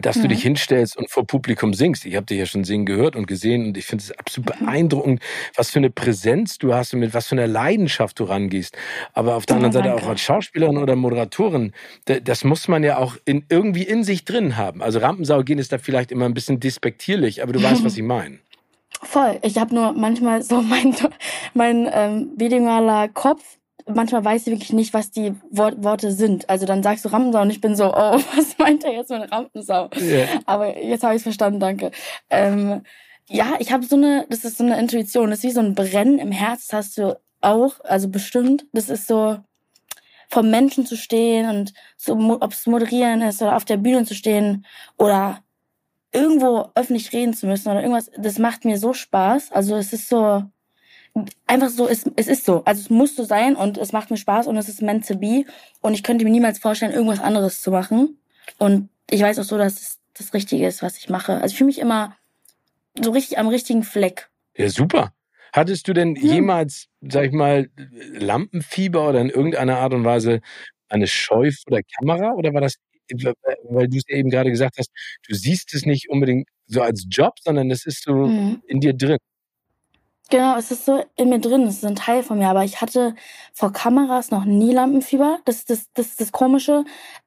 [0.00, 0.22] dass mhm.
[0.22, 2.04] du dich hinstellst und vor Publikum singst.
[2.06, 4.66] Ich habe dich ja schon singen gehört und gesehen und ich finde es absolut mhm.
[4.66, 5.20] beeindruckend,
[5.56, 8.76] was für eine Präsenz du hast und mit was für einer Leidenschaft du rangehst.
[9.12, 11.72] Aber auf der anderen Seite auch als Schauspielerin oder Moderatorin,
[12.04, 14.82] das muss man ja auch in, irgendwie in sich drin haben.
[14.82, 18.02] Also Rampensau gehen ist da vielleicht immer ein bisschen despektierlich, aber du weißt, was ich
[18.02, 18.38] meine.
[19.02, 19.38] Voll.
[19.42, 20.94] Ich habe nur manchmal so mein,
[21.52, 23.42] mein ähm, bilingualer Kopf
[23.86, 26.48] manchmal weiß ich wirklich nicht, was die Wort Worte sind.
[26.48, 29.30] Also dann sagst du Rampensau und ich bin so, oh, was meint er jetzt mit
[29.30, 29.90] Rampensau?
[29.96, 30.28] Yeah.
[30.46, 31.90] Aber jetzt habe ich verstanden, danke.
[32.30, 32.82] Ähm,
[33.28, 35.74] ja, ich habe so eine, das ist so eine Intuition, das ist wie so ein
[35.74, 38.66] Brennen im Herz, das hast du auch, also bestimmt.
[38.72, 39.38] Das ist so,
[40.28, 44.14] vom Menschen zu stehen und so, ob es moderieren ist oder auf der Bühne zu
[44.14, 44.66] stehen
[44.98, 45.40] oder
[46.12, 49.52] irgendwo öffentlich reden zu müssen oder irgendwas, das macht mir so Spaß.
[49.52, 50.44] Also es ist so,
[51.46, 52.64] einfach so, es, es ist so.
[52.64, 55.16] Also es muss so sein und es macht mir Spaß und es ist meant to
[55.16, 55.44] be.
[55.80, 58.18] Und ich könnte mir niemals vorstellen, irgendwas anderes zu machen.
[58.58, 61.34] Und ich weiß auch so, dass es das Richtige ist, was ich mache.
[61.34, 62.16] Also ich fühle mich immer
[63.00, 64.28] so richtig am richtigen Fleck.
[64.56, 65.12] Ja, super.
[65.52, 66.34] Hattest du denn ja.
[66.34, 70.40] jemals, sag ich mal, Lampenfieber oder in irgendeiner Art und Weise
[70.88, 72.32] eine Scheu vor der Kamera?
[72.32, 72.74] Oder war das,
[73.68, 74.90] weil du es eben gerade gesagt hast,
[75.28, 78.62] du siehst es nicht unbedingt so als Job, sondern es ist so mhm.
[78.66, 79.18] in dir drin?
[80.30, 82.80] Genau, es ist so in mir drin, es ist ein Teil von mir, aber ich
[82.80, 83.14] hatte
[83.52, 85.38] vor Kameras noch nie Lampenfieber.
[85.44, 86.84] Das das, das, das Komische,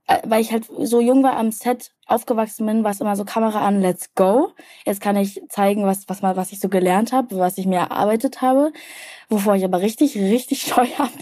[0.08, 3.24] äh, weil ich halt so jung war am Set aufgewachsen bin, war es immer so
[3.24, 4.52] Kamera an, let's go.
[4.86, 7.78] Jetzt kann ich zeigen, was, was, mal, was ich so gelernt habe, was ich mir
[7.80, 8.74] erarbeitet habe.
[9.30, 11.14] Wovor ich aber richtig, richtig scheu habe,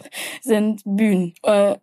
[0.41, 1.33] sind Bühnen.
[1.43, 1.75] Äh,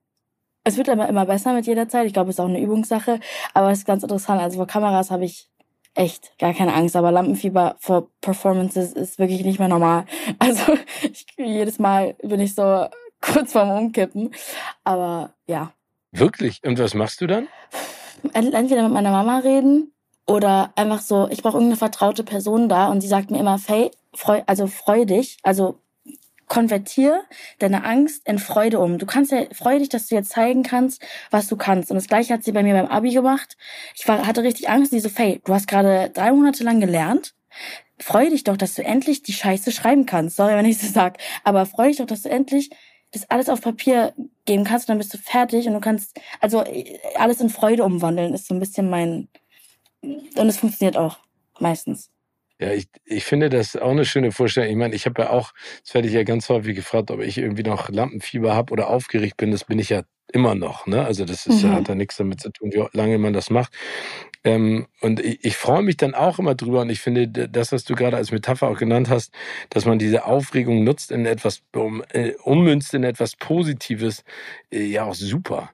[0.64, 2.06] es wird aber immer besser mit jeder Zeit.
[2.06, 3.20] Ich glaube, es ist auch eine Übungssache.
[3.54, 4.40] Aber es ist ganz interessant.
[4.40, 5.50] Also vor Kameras habe ich
[5.94, 10.04] echt gar keine Angst, aber Lampenfieber vor Performances ist wirklich nicht mehr normal.
[10.38, 12.86] Also ich, jedes Mal bin ich so
[13.20, 14.30] kurz vorm Umkippen.
[14.84, 15.72] Aber ja.
[16.10, 16.60] Wirklich?
[16.64, 17.48] Und was machst du dann?
[18.32, 19.92] Entweder mit meiner Mama reden
[20.26, 23.90] oder einfach so, ich brauche irgendeine vertraute Person da und sie sagt mir immer, Faye,
[24.14, 25.81] freu, also freu dich, also
[26.52, 27.24] konvertier
[27.60, 28.98] deine Angst in Freude um.
[28.98, 31.90] Du kannst ja, freu dich, dass du jetzt zeigen kannst, was du kannst.
[31.90, 33.56] Und das gleiche hat sie bei mir beim Abi gemacht.
[33.94, 37.34] Ich war, hatte richtig Angst, die so, Faye, du hast gerade drei Monate lang gelernt.
[37.98, 40.36] Freu dich doch, dass du endlich die Scheiße schreiben kannst.
[40.36, 41.16] Sorry, wenn ich so sag.
[41.42, 42.68] Aber freu dich doch, dass du endlich
[43.12, 44.12] das alles auf Papier
[44.44, 46.64] geben kannst und dann bist du fertig und du kannst, also
[47.14, 49.28] alles in Freude umwandeln, ist so ein bisschen mein,
[50.02, 51.18] und es funktioniert auch
[51.58, 52.11] meistens.
[52.62, 54.70] Ja, ich, ich finde das auch eine schöne Vorstellung.
[54.70, 55.52] Ich meine, ich habe ja auch,
[55.84, 59.36] das werde ich ja ganz häufig gefragt, ob ich irgendwie noch Lampenfieber habe oder aufgeregt
[59.36, 59.50] bin.
[59.50, 60.86] Das bin ich ja immer noch.
[60.86, 61.04] Ne?
[61.04, 61.72] Also das ist, mhm.
[61.72, 63.72] hat da nichts damit zu tun, wie lange man das macht.
[64.44, 67.84] Ähm, und ich, ich freue mich dann auch immer drüber und ich finde, das, was
[67.84, 69.32] du gerade als Metapher auch genannt hast,
[69.70, 74.22] dass man diese Aufregung nutzt in etwas, um, äh, ummünzt in etwas Positives,
[74.72, 75.70] äh, ja auch super.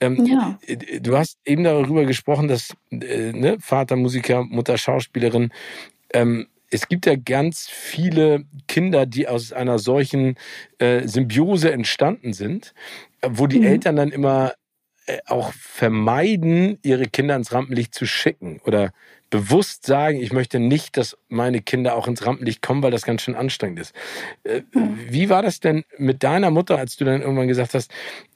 [0.00, 0.58] Ähm, ja.
[0.66, 5.50] Äh, du hast eben darüber gesprochen, dass äh, ne, Vater Musiker, Mutter Schauspielerin,
[6.12, 10.36] ähm, es gibt ja ganz viele Kinder, die aus einer solchen
[10.78, 12.74] äh, Symbiose entstanden sind,
[13.26, 13.66] wo die mhm.
[13.66, 14.54] Eltern dann immer
[15.06, 18.92] äh, auch vermeiden, ihre Kinder ins Rampenlicht zu schicken oder
[19.30, 23.22] bewusst sagen, ich möchte nicht, dass meine Kinder auch ins Rampenlicht kommen, weil das ganz
[23.22, 23.94] schön anstrengend ist.
[24.44, 24.98] Äh, mhm.
[25.08, 27.90] Wie war das denn mit deiner Mutter, als du dann irgendwann gesagt hast,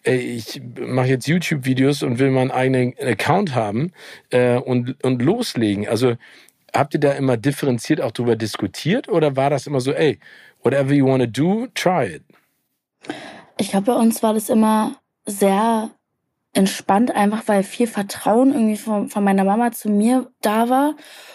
[0.04, 3.92] ich mache jetzt YouTube-Videos und will meinen eigenen Account haben
[4.30, 5.88] äh, und, und loslegen?
[5.88, 6.16] Also
[6.74, 10.18] habt ihr da immer differenziert auch drüber diskutiert oder war das immer so, ey,
[10.62, 12.22] whatever you want to do, try it?
[13.58, 15.90] Ich glaube, bei uns war das immer sehr
[16.52, 20.94] entspannt, einfach weil viel Vertrauen irgendwie von, von meiner Mama zu mir da war.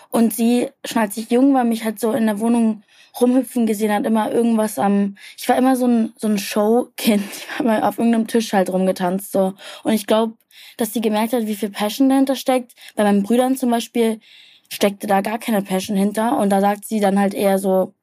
[0.10, 2.84] Und sie, schon als ich jung war, mich halt so in der Wohnung
[3.19, 7.23] rumhüpfen gesehen hat, immer irgendwas am, ich war immer so ein, so ein Showkind.
[7.32, 9.54] Ich war immer auf irgendeinem Tisch halt rumgetanzt, so.
[9.84, 10.34] Und ich glaube,
[10.78, 12.73] dass sie gemerkt hat, wie viel Passion dahinter steckt.
[12.95, 14.19] Bei meinen Brüdern zum Beispiel,
[14.72, 16.38] steckte da gar keine Passion hinter.
[16.38, 17.94] Und da sagt sie dann halt eher so,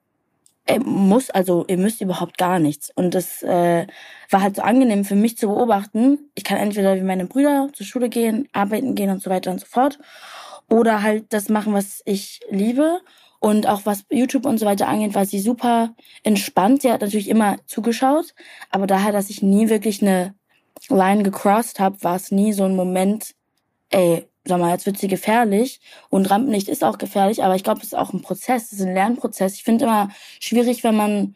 [0.66, 2.90] ey, muss, also ihr müsst überhaupt gar nichts.
[2.94, 3.86] Und das äh,
[4.30, 6.18] war halt so angenehm für mich zu beobachten.
[6.34, 9.60] Ich kann entweder wie meine Brüder zur Schule gehen, arbeiten gehen und so weiter und
[9.60, 9.98] so fort.
[10.68, 13.00] Oder halt das machen, was ich liebe.
[13.38, 16.82] Und auch was YouTube und so weiter angeht, war sie super entspannt.
[16.82, 18.34] Sie hat natürlich immer zugeschaut,
[18.70, 20.34] aber daher, dass ich nie wirklich eine
[20.88, 23.34] Line gecrossed habe, war es nie so ein Moment,
[23.90, 27.80] ey, sag mal, jetzt wird sie gefährlich und Rampenlicht ist auch gefährlich, aber ich glaube,
[27.80, 29.54] es ist auch ein Prozess, es ist ein Lernprozess.
[29.54, 30.08] Ich finde immer
[30.40, 31.34] schwierig, wenn man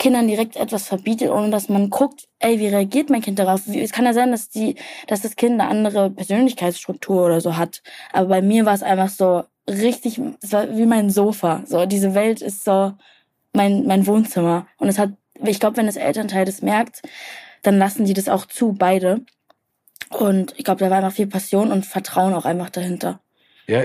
[0.00, 3.66] Kindern direkt etwas verbietet, ohne dass man guckt, ey, wie reagiert mein Kind darauf?
[3.66, 7.82] Es kann ja sein, dass die, dass das Kind eine andere Persönlichkeitsstruktur oder so hat.
[8.12, 11.62] Aber bei mir war es einfach so richtig, es war wie mein Sofa.
[11.66, 12.94] So, diese Welt ist so
[13.52, 14.66] mein, mein Wohnzimmer.
[14.78, 15.10] Und es hat,
[15.44, 17.02] ich glaube, wenn das Elternteil das merkt,
[17.62, 19.20] dann lassen die das auch zu, beide.
[20.10, 23.20] Und ich glaube, da war einfach viel Passion und Vertrauen auch einfach dahinter.
[23.66, 23.84] Ja,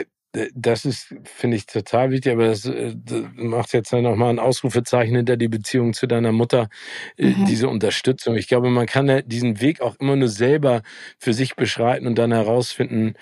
[0.53, 4.39] das ist, finde ich, total wichtig, aber das, äh, das macht jetzt dann nochmal ein
[4.39, 6.69] Ausrufezeichen hinter die Beziehung zu deiner Mutter,
[7.17, 7.45] äh, mhm.
[7.45, 8.35] diese Unterstützung.
[8.35, 10.81] Ich glaube, man kann diesen Weg auch immer nur selber
[11.19, 13.13] für sich beschreiten und dann herausfinden,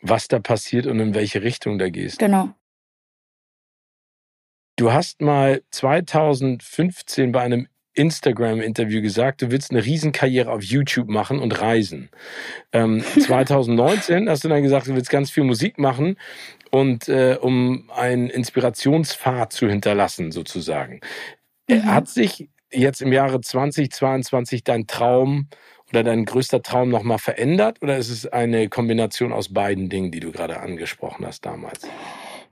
[0.00, 2.18] was da passiert und in welche Richtung da gehst.
[2.18, 2.50] Genau.
[4.76, 11.38] Du hast mal 2015 bei einem Instagram-Interview gesagt, du willst eine Riesenkarriere auf YouTube machen
[11.38, 12.10] und reisen.
[12.72, 16.16] Ähm, 2019 hast du dann gesagt, du willst ganz viel Musik machen
[16.70, 21.00] und äh, um einen Inspirationspfad zu hinterlassen, sozusagen.
[21.68, 21.84] Äh, mhm.
[21.84, 25.48] Hat sich jetzt im Jahre 2022 dein Traum
[25.90, 30.20] oder dein größter Traum nochmal verändert oder ist es eine Kombination aus beiden Dingen, die
[30.20, 31.82] du gerade angesprochen hast damals?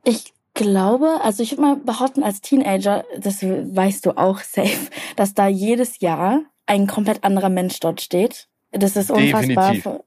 [0.05, 5.33] Ich glaube, also ich würde mal behaupten, als Teenager, das weißt du auch safe, dass
[5.33, 8.49] da jedes Jahr ein komplett anderer Mensch dort steht.
[8.71, 9.73] Das ist unfassbar.
[9.73, 10.03] Definitiv.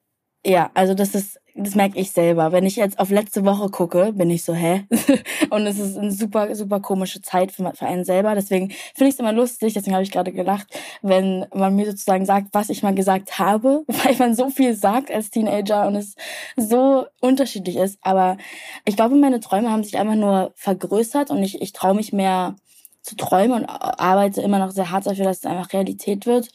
[0.46, 2.52] Ja, also das ist das merke ich selber.
[2.52, 4.86] Wenn ich jetzt auf letzte Woche gucke, bin ich so, hä?
[5.52, 8.34] und es ist eine super, super komische Zeit für, für einen selber.
[8.34, 10.68] Deswegen finde ich es immer lustig, deswegen habe ich gerade gelacht,
[11.02, 15.12] wenn man mir sozusagen sagt, was ich mal gesagt habe, weil man so viel sagt
[15.12, 16.16] als Teenager und es
[16.58, 18.00] so unterschiedlich ist.
[18.02, 18.38] Aber
[18.86, 22.56] ich glaube, meine Träume haben sich einfach nur vergrößert und ich, ich traue mich mehr
[23.04, 26.48] zu träumen und arbeite immer noch sehr hart dafür, dass es einfach Realität wird.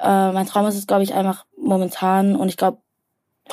[0.00, 2.78] Äh, mein Traum ist es, glaube ich, einfach momentan und ich glaube,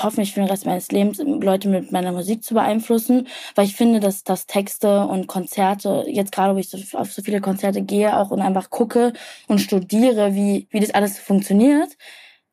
[0.03, 3.99] hoffentlich für den Rest meines Lebens Leute mit meiner Musik zu beeinflussen, weil ich finde,
[3.99, 8.17] dass, dass Texte und Konzerte, jetzt gerade wo ich so, auf so viele Konzerte gehe
[8.17, 9.13] auch und einfach gucke
[9.47, 11.97] und studiere, wie, wie das alles funktioniert,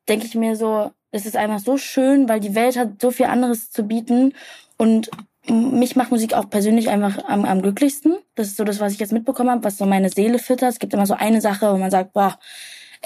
[0.07, 3.27] denke ich mir so, es ist einfach so schön, weil die Welt hat so viel
[3.27, 4.33] anderes zu bieten
[4.77, 5.09] und
[5.49, 8.17] mich macht Musik auch persönlich einfach am, am glücklichsten.
[8.35, 10.71] Das ist so das, was ich jetzt mitbekommen habe, was so meine Seele füttert.
[10.71, 12.37] Es gibt immer so eine Sache, wo man sagt, boah,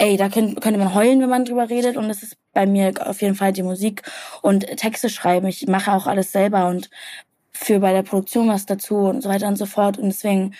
[0.02, 1.96] ey, da könnte, könnte man heulen, wenn man drüber redet.
[1.96, 4.02] Und das ist bei mir auf jeden Fall die Musik
[4.42, 5.46] und Texte schreiben.
[5.46, 6.90] Ich mache auch alles selber und
[7.52, 9.98] für bei der Produktion was dazu und so weiter und so fort.
[9.98, 10.54] Und deswegen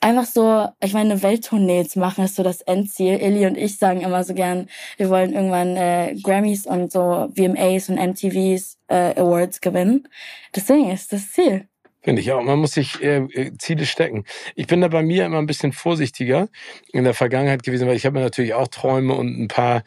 [0.00, 3.20] einfach so, ich meine, eine Welttournee zu machen, ist so das Endziel.
[3.20, 7.90] Illy und ich sagen immer so gern, wir wollen irgendwann äh, Grammys und so VMAs
[7.90, 10.08] und MTVs äh, Awards gewinnen.
[10.56, 11.68] Deswegen ist das Ziel.
[12.08, 12.42] Finde ich auch.
[12.42, 14.24] Man muss sich äh, äh, Ziele stecken.
[14.54, 16.48] Ich bin da bei mir immer ein bisschen vorsichtiger
[16.90, 19.82] in der Vergangenheit gewesen, weil ich habe natürlich auch Träume und ein paar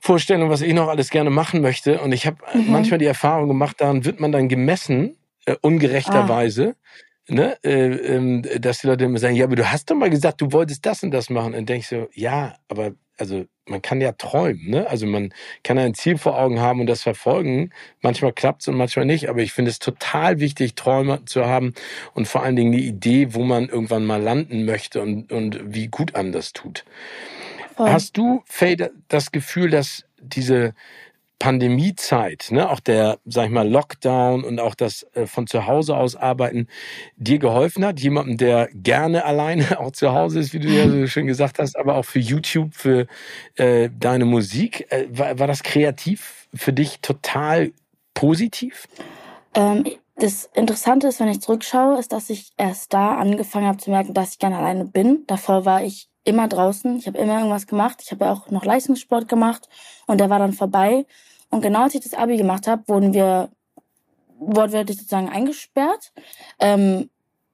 [0.00, 2.00] Vorstellungen, was ich noch alles gerne machen möchte.
[2.00, 2.72] Und ich habe mhm.
[2.72, 6.74] manchmal die Erfahrung gemacht, daran wird man dann gemessen, äh, ungerechterweise.
[7.28, 10.10] Ah ne, äh, äh, dass die Leute immer sagen, ja, aber du hast doch mal
[10.10, 11.46] gesagt, du wolltest das und das machen.
[11.46, 14.88] Und dann denke ich so, ja, aber also man kann ja träumen, ne?
[14.88, 17.70] Also man kann ein Ziel vor Augen haben und das verfolgen.
[18.00, 21.74] Manchmal klappt es und manchmal nicht, aber ich finde es total wichtig, Träume zu haben
[22.14, 25.88] und vor allen Dingen eine Idee, wo man irgendwann mal landen möchte und, und wie
[25.88, 26.84] gut einem das tut.
[27.76, 27.90] Voll.
[27.90, 30.74] Hast du, Faye, das Gefühl, dass diese
[31.38, 35.96] Pandemiezeit, ne, auch der, sag ich mal, Lockdown und auch das äh, von zu Hause
[35.96, 36.66] aus arbeiten
[37.16, 38.00] dir geholfen hat?
[38.00, 41.76] Jemandem, der gerne alleine auch zu Hause ist, wie du ja so schön gesagt hast,
[41.78, 43.06] aber auch für YouTube, für
[43.56, 44.86] äh, deine Musik.
[44.90, 47.72] Äh, war, war das kreativ für dich total
[48.14, 48.88] positiv?
[49.54, 49.84] Ähm,
[50.16, 54.14] das Interessante ist, wenn ich zurückschaue, ist, dass ich erst da angefangen habe zu merken,
[54.14, 55.22] dass ich gerne alleine bin.
[55.28, 56.98] Davor war ich immer draußen.
[56.98, 58.00] Ich habe immer irgendwas gemacht.
[58.02, 59.68] Ich habe ja auch noch Leistungssport gemacht
[60.06, 61.06] und der war dann vorbei.
[61.50, 63.50] Und genau als ich das Abi gemacht habe, wurden wir
[64.38, 66.12] wortwörtlich sozusagen eingesperrt.
[66.60, 67.10] Ähm,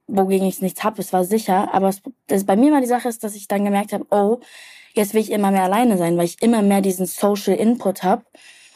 [0.07, 1.73] wogegen ich nichts habe, es war sicher.
[1.73, 4.39] Aber es, das, bei mir war die Sache ist, dass ich dann gemerkt habe, oh,
[4.93, 8.23] jetzt will ich immer mehr alleine sein, weil ich immer mehr diesen Social Input habe.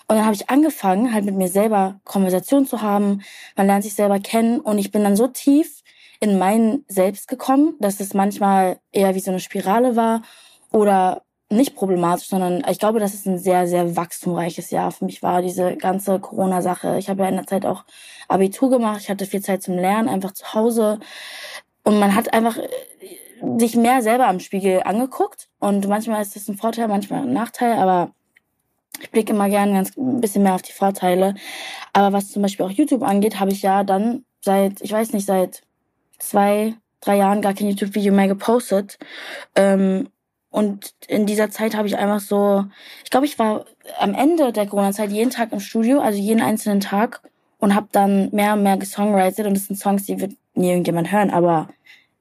[0.08, 3.22] Und dann habe ich angefangen, halt mit mir selber Konversation zu haben.
[3.56, 5.84] Man lernt sich selber kennen und ich bin dann so tief
[6.20, 10.24] in mein Selbst gekommen, dass es manchmal eher wie so eine Spirale war
[10.72, 15.24] oder nicht problematisch, sondern ich glaube, dass es ein sehr, sehr wachstumreiches Jahr für mich
[15.24, 16.98] war, diese ganze Corona-Sache.
[17.00, 17.86] Ich habe ja in der Zeit auch
[18.28, 21.00] Abitur gemacht, ich hatte viel Zeit zum Lernen, einfach zu Hause.
[21.84, 25.50] Und man hat einfach äh, sich mehr selber am Spiegel angeguckt.
[25.60, 28.12] Und manchmal ist das ein Vorteil, manchmal ein Nachteil, aber
[29.02, 31.34] ich blicke immer gerne ganz ein bisschen mehr auf die Vorteile.
[31.94, 35.26] Aber was zum Beispiel auch YouTube angeht, habe ich ja dann seit, ich weiß nicht,
[35.26, 35.64] seit
[36.20, 39.00] zwei, drei Jahren gar kein YouTube-Video mehr gepostet.
[39.56, 40.10] Ähm,
[40.52, 42.66] und in dieser Zeit habe ich einfach so,
[43.04, 43.66] ich glaube, ich war
[44.00, 47.22] am Ende der Corona-Zeit jeden Tag im Studio, also jeden einzelnen Tag
[47.60, 51.12] und habe dann mehr und mehr gesongwritet und das sind Songs, die wird nie irgendjemand
[51.12, 51.70] hören, aber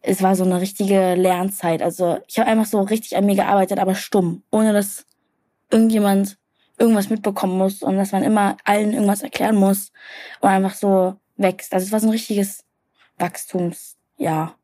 [0.03, 1.83] es war so eine richtige Lernzeit.
[1.83, 5.07] Also ich habe einfach so richtig an mir gearbeitet, aber stumm, ohne dass
[5.71, 6.37] irgendjemand
[6.79, 9.91] irgendwas mitbekommen muss und dass man immer allen irgendwas erklären muss
[10.41, 11.73] und einfach so wächst.
[11.73, 12.65] Also es war so ein richtiges
[13.19, 14.55] Wachstumsjahr.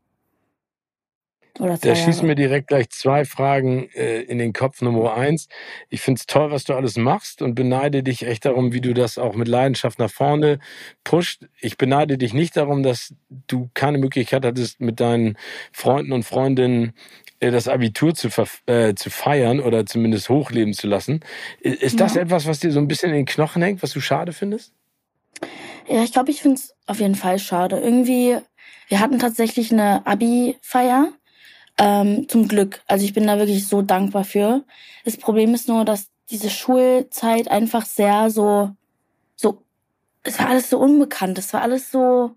[1.60, 4.82] Oder da schießen mir direkt gleich zwei Fragen äh, in den Kopf.
[4.82, 5.48] Nummer eins,
[5.88, 8.92] ich finde es toll, was du alles machst und beneide dich echt darum, wie du
[8.92, 10.58] das auch mit Leidenschaft nach vorne
[11.04, 11.46] pusht.
[11.60, 13.14] Ich beneide dich nicht darum, dass
[13.46, 15.38] du keine Möglichkeit hattest, mit deinen
[15.72, 16.92] Freunden und Freundinnen
[17.38, 18.28] äh, das Abitur zu,
[18.66, 21.20] äh, zu feiern oder zumindest hochleben zu lassen.
[21.60, 22.22] Ist das ja.
[22.22, 24.72] etwas, was dir so ein bisschen in den Knochen hängt, was du schade findest?
[25.86, 27.78] Ja, ich glaube, ich finde es auf jeden Fall schade.
[27.78, 28.38] Irgendwie,
[28.88, 31.12] wir hatten tatsächlich eine Abi-Feier
[31.78, 32.82] ähm, zum Glück.
[32.86, 34.64] Also ich bin da wirklich so dankbar für.
[35.04, 38.70] Das Problem ist nur, dass diese Schulzeit einfach sehr so,
[39.36, 39.62] so,
[40.22, 42.36] es war alles so unbekannt, es war alles so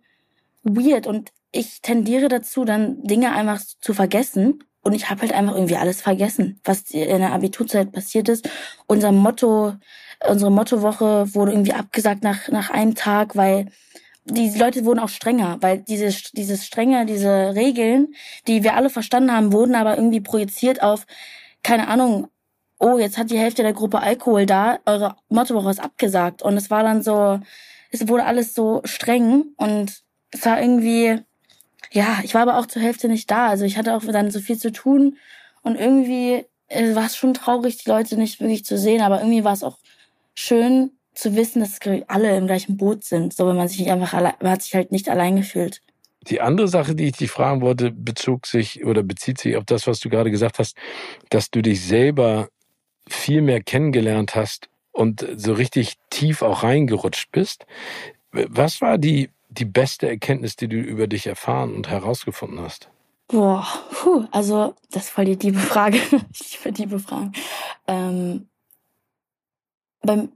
[0.63, 4.63] weird und ich tendiere dazu, dann Dinge einfach zu vergessen.
[4.81, 8.49] Und ich habe halt einfach irgendwie alles vergessen, was in der Abiturzeit passiert ist.
[8.85, 9.73] Unser Motto,
[10.29, 13.69] unsere Mottowoche wurde irgendwie abgesagt nach, nach einem Tag, weil
[14.29, 18.13] die Leute wurden auch strenger, weil diese, dieses strenge, diese Regeln,
[18.47, 21.05] die wir alle verstanden haben, wurden aber irgendwie projiziert auf,
[21.63, 22.27] keine Ahnung,
[22.79, 26.41] oh, jetzt hat die Hälfte der Gruppe Alkohol da, eure Mottowoche ist abgesagt.
[26.41, 27.39] Und es war dann so,
[27.91, 31.19] es wurde alles so streng und es war irgendwie,
[31.91, 33.47] ja, ich war aber auch zur Hälfte nicht da.
[33.47, 35.17] Also ich hatte auch dann so viel zu tun
[35.63, 39.43] und irgendwie äh, war es schon traurig, die Leute nicht wirklich zu sehen, aber irgendwie
[39.43, 39.77] war es auch
[40.35, 44.13] schön zu wissen, dass alle im gleichen Boot sind, so wenn man sich nicht einfach
[44.13, 45.81] allein, man hat sich halt nicht allein gefühlt.
[46.21, 49.87] Die andere Sache, die ich dich fragen wollte, bezog sich oder bezieht sich auf das,
[49.87, 50.77] was du gerade gesagt hast,
[51.29, 52.49] dass du dich selber
[53.07, 57.65] viel mehr kennengelernt hast und so richtig tief auch reingerutscht bist.
[58.31, 62.89] Was war die, die beste Erkenntnis, die du über dich erfahren und herausgefunden hast?
[63.29, 65.99] Boah, puh, also das ist voll die liebe Frage.
[66.33, 67.31] ich liebe liebe Fragen.
[67.87, 68.49] Ähm,
[70.01, 70.31] beim,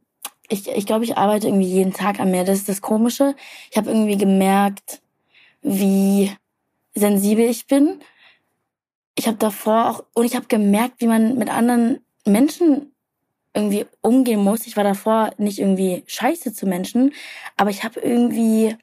[0.51, 2.43] ich, ich glaube, ich arbeite irgendwie jeden Tag an mir.
[2.43, 3.35] Das ist das Komische.
[3.69, 5.01] Ich habe irgendwie gemerkt,
[5.61, 6.31] wie
[6.93, 7.99] sensibel ich bin.
[9.15, 12.91] Ich habe davor auch und ich habe gemerkt, wie man mit anderen Menschen
[13.53, 14.67] irgendwie umgehen muss.
[14.67, 17.13] Ich war davor nicht irgendwie scheiße zu Menschen,
[17.57, 18.77] aber ich habe irgendwie,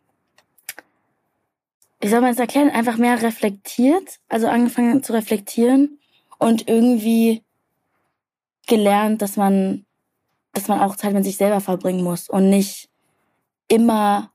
[2.00, 5.98] wie soll man es erklären, einfach mehr reflektiert, also angefangen zu reflektieren
[6.38, 7.42] und irgendwie
[8.66, 9.86] gelernt, dass man,
[10.52, 12.88] dass man auch Zeit mit sich selber verbringen muss und nicht
[13.68, 14.30] immer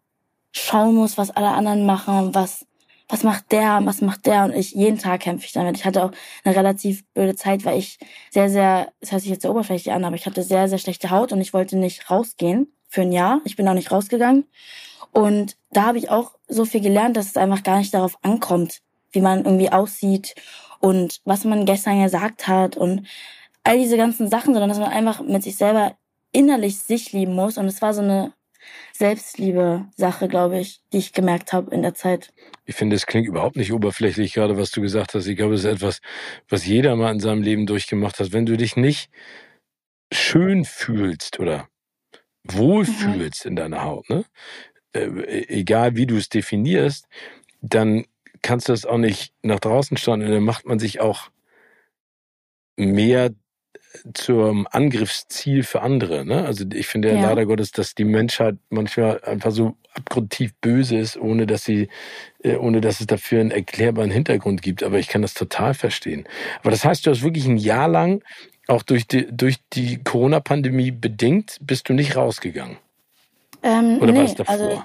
[0.52, 2.66] schauen muss, was alle anderen machen, was
[3.10, 5.78] was macht der, was macht der und ich, jeden Tag kämpfe ich damit.
[5.78, 6.12] Ich hatte auch
[6.44, 8.00] eine relativ blöde Zeit, weil ich
[8.32, 11.12] sehr, sehr, das heißt ich jetzt sehr oberflächlich an, aber ich hatte sehr, sehr schlechte
[11.12, 13.42] Haut und ich wollte nicht rausgehen für ein Jahr.
[13.46, 14.46] Ich bin auch nicht rausgegangen.
[15.12, 18.82] Und da habe ich auch so viel gelernt, dass es einfach gar nicht darauf ankommt,
[19.12, 20.34] wie man irgendwie aussieht
[20.80, 23.06] und was man gestern gesagt hat und
[23.64, 25.96] all diese ganzen Sachen, sondern dass man einfach mit sich selber
[26.34, 27.58] innerlich sich lieben muss.
[27.58, 28.34] Und es war so eine
[28.94, 32.34] Selbstliebe-Sache, glaube ich, die ich gemerkt habe in der Zeit.
[32.66, 35.28] Ich finde, es klingt überhaupt nicht oberflächlich, gerade was du gesagt hast.
[35.28, 36.02] Ich glaube, es ist etwas,
[36.50, 38.32] was jeder mal in seinem Leben durchgemacht hat.
[38.32, 39.10] Wenn du dich nicht
[40.12, 41.68] schön fühlst oder
[42.44, 43.50] wohlfühlst mhm.
[43.50, 44.26] in deiner Haut, ne?
[44.94, 47.08] Äh, egal wie du es definierst,
[47.62, 48.06] dann
[48.42, 51.30] kannst du das auch nicht nach draußen schauen und dann macht man sich auch
[52.78, 53.32] mehr
[54.14, 56.26] zum Angriffsziel für andere.
[56.26, 56.46] Ne?
[56.46, 61.18] Also ich finde ja, leider Gottes, dass die Menschheit manchmal einfach so abgrundtief böse ist,
[61.18, 61.90] ohne dass sie,
[62.44, 64.84] äh, ohne dass es dafür einen erklärbaren Hintergrund gibt.
[64.84, 66.26] Aber ich kann das total verstehen.
[66.62, 68.24] Aber das heißt, du hast wirklich ein Jahr lang,
[68.68, 72.78] auch durch die, durch die Corona-Pandemie bedingt, bist du nicht rausgegangen.
[73.62, 74.54] Ähm, Oder nee, war es davor?
[74.54, 74.84] Also,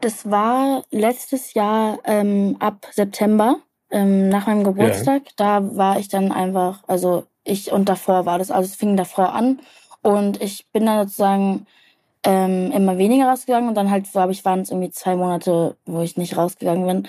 [0.00, 3.56] das war letztes Jahr ähm, ab September
[3.90, 5.22] ähm, nach meinem Geburtstag.
[5.26, 5.32] Ja.
[5.36, 8.50] Da war ich dann einfach, also ich und davor war das.
[8.50, 9.60] Also es fing davor an
[10.02, 11.66] und ich bin dann sozusagen
[12.24, 16.02] ähm, immer weniger rausgegangen und dann halt, glaube ich, waren es irgendwie zwei Monate, wo
[16.02, 17.08] ich nicht rausgegangen bin.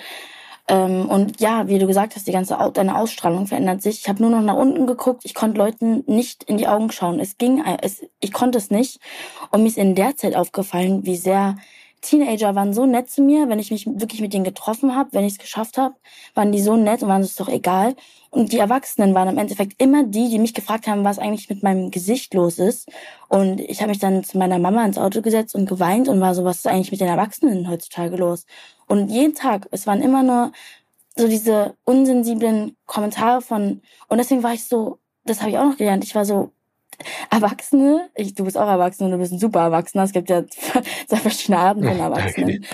[0.68, 4.00] Ähm, und ja, wie du gesagt hast, die ganze deine Ausstrahlung verändert sich.
[4.00, 5.22] Ich habe nur noch nach unten geguckt.
[5.24, 7.20] Ich konnte Leuten nicht in die Augen schauen.
[7.20, 9.00] Es ging, es, ich konnte es nicht.
[9.50, 11.56] Und mir ist in der Zeit aufgefallen, wie sehr
[12.02, 15.24] Teenager waren so nett zu mir, wenn ich mich wirklich mit denen getroffen habe, wenn
[15.24, 15.94] ich es geschafft habe,
[16.34, 17.94] waren die so nett und waren es doch egal.
[18.30, 21.62] Und die Erwachsenen waren im Endeffekt immer die, die mich gefragt haben, was eigentlich mit
[21.62, 22.90] meinem Gesicht los ist.
[23.28, 26.34] Und ich habe mich dann zu meiner Mama ins Auto gesetzt und geweint und war
[26.34, 28.46] so, was ist eigentlich mit den Erwachsenen heutzutage los?
[28.86, 30.52] Und jeden Tag, es waren immer nur
[31.16, 35.76] so diese unsensiblen Kommentare von, und deswegen war ich so, das habe ich auch noch
[35.76, 36.52] gelernt, ich war so,
[37.30, 40.04] Erwachsene, ich, du bist auch Erwachsene, du bist ein super Erwachsener.
[40.04, 40.44] Es gibt ja
[41.06, 42.64] zwei verschiedene Arten von Erwachsenen.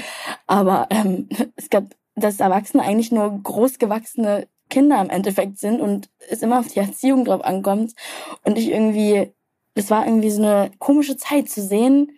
[0.47, 6.43] Aber ähm, es gab, dass Erwachsene eigentlich nur großgewachsene Kinder im Endeffekt sind und es
[6.43, 7.95] immer auf die Erziehung drauf ankommt.
[8.45, 9.33] Und ich irgendwie,
[9.75, 12.13] das war irgendwie so eine komische Zeit zu sehen,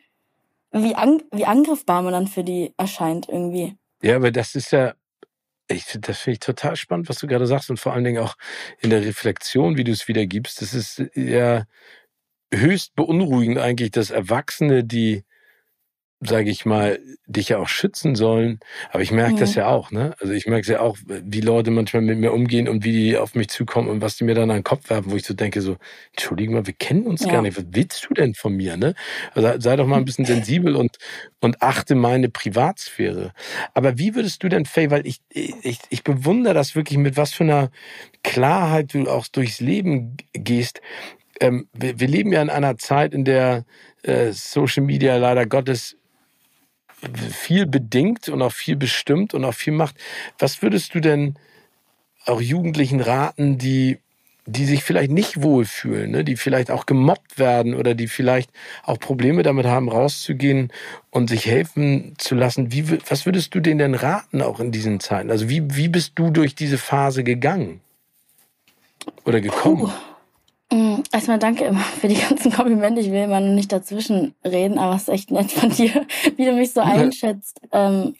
[0.72, 3.76] wie, an, wie angriffbar man dann für die erscheint irgendwie.
[4.02, 4.94] Ja, aber das ist ja,
[5.68, 8.36] ich, das finde ich total spannend, was du gerade sagst und vor allen Dingen auch
[8.80, 10.60] in der Reflexion, wie du es wiedergibst.
[10.62, 11.64] Das ist ja
[12.52, 15.24] höchst beunruhigend eigentlich, dass Erwachsene, die
[16.22, 18.60] sage ich mal, dich ja auch schützen sollen.
[18.90, 19.38] Aber ich merke mhm.
[19.38, 20.14] das ja auch, ne?
[20.20, 23.16] Also ich merke es ja auch, wie Leute manchmal mit mir umgehen und wie die
[23.16, 25.32] auf mich zukommen und was die mir dann an den Kopf werfen, wo ich so
[25.32, 25.78] denke, so,
[26.12, 27.32] entschuldige mal, wir kennen uns ja.
[27.32, 27.56] gar nicht.
[27.56, 28.94] Was willst du denn von mir, ne?
[29.34, 30.98] Also sei doch mal ein bisschen sensibel und,
[31.40, 33.32] und achte meine Privatsphäre.
[33.72, 37.32] Aber wie würdest du denn, Faye, weil ich, ich, ich bewundere das wirklich, mit was
[37.32, 37.70] für einer
[38.22, 40.82] Klarheit du auch durchs Leben gehst.
[41.40, 43.64] Ähm, wir, wir leben ja in einer Zeit, in der
[44.02, 45.96] äh, Social Media leider Gottes
[47.32, 49.96] viel bedingt und auch viel bestimmt und auch viel macht.
[50.38, 51.36] Was würdest du denn
[52.26, 53.98] auch Jugendlichen raten, die,
[54.44, 56.24] die sich vielleicht nicht wohlfühlen, ne?
[56.24, 58.50] die vielleicht auch gemobbt werden oder die vielleicht
[58.82, 60.70] auch Probleme damit haben, rauszugehen
[61.10, 62.72] und sich helfen zu lassen?
[62.72, 65.30] Wie, was würdest du denen denn raten, auch in diesen Zeiten?
[65.30, 67.80] Also wie, wie bist du durch diese Phase gegangen
[69.24, 69.86] oder gekommen?
[69.86, 70.09] Puh.
[70.72, 73.00] Mm, erstmal danke immer für die ganzen Komplimente.
[73.00, 76.06] Ich will immer noch nicht dazwischen reden, aber es ist echt nett von dir,
[76.36, 77.60] wie du mich so einschätzt.
[77.72, 78.14] Ähm,